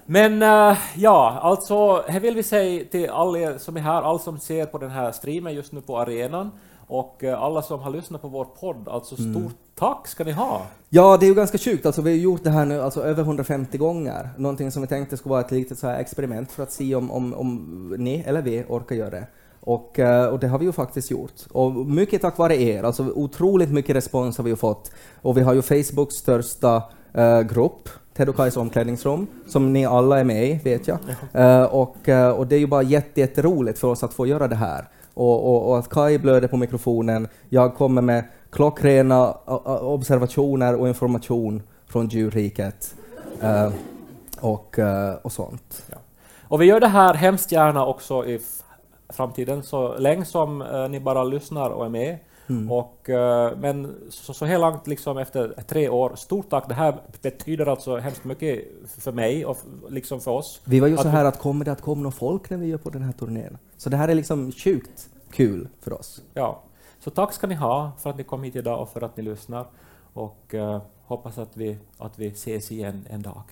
[0.05, 4.39] Men eh, ja, alltså, här vill vi säga till alla som är här, alla som
[4.39, 6.51] ser på den här streamen just nu på arenan
[6.91, 9.33] Och eh, alla som har lyssnat på vår podd, alltså Mm.
[9.33, 10.61] stort tack ska ni ha!
[10.89, 11.85] Ja, det är ju ganska sjukt.
[11.85, 14.29] Alltså, vi har gjort det här nu alltså, över 150 gånger.
[14.37, 17.11] Någonting som vi tänkte skulle vara ett litet så här experiment för att se om,
[17.11, 19.27] om, om ni eller vi orkar göra det.
[19.59, 21.33] Och, eh, och det har vi ju faktiskt gjort.
[21.51, 22.83] Och mycket tack vare er.
[22.83, 24.91] Alltså, otroligt mycket respons har vi fått.
[25.21, 26.83] Och vi har ju Facebooks största
[27.13, 30.97] eh, grupp, Ted och Kajs omklädningsrum, som ni alla är med i, vet jag.
[31.33, 34.47] Eh, och, eh, och det är ju bara jätte, jätteroligt för oss att få göra
[34.47, 34.89] det här.
[35.13, 39.31] Och, och, och att Kaj blöder på mikrofonen, jag kommer med klockrena
[39.81, 42.95] observationer och information från djurriket.
[43.41, 43.71] eh,
[44.41, 45.85] och, eh, och sånt.
[46.47, 48.39] Och vi gör det här hemskt gärna också i
[49.09, 52.17] framtiden, så länge som eh, ni bara lyssnar och är med.
[52.51, 52.71] Mm.
[52.71, 56.67] Och, eh, men så, så här långt, liksom efter tre år, stort tack.
[56.67, 59.57] Det här betyder alltså hemskt mycket för mig och
[59.89, 60.61] liksom för oss.
[60.65, 62.67] Vi var ju Att så här att kommer det att komma någon folk när vi
[62.67, 63.57] gör på den här turnén?
[63.77, 66.21] Så det här är liksom sjukt kul för oss.
[66.33, 66.63] Ja,
[66.99, 69.23] så tack ska ni ha för att ni kom hit idag och för att ni
[69.23, 69.65] lyssnar.
[70.13, 73.43] Och eh, hoppas att vi, att vi ses igen en dag.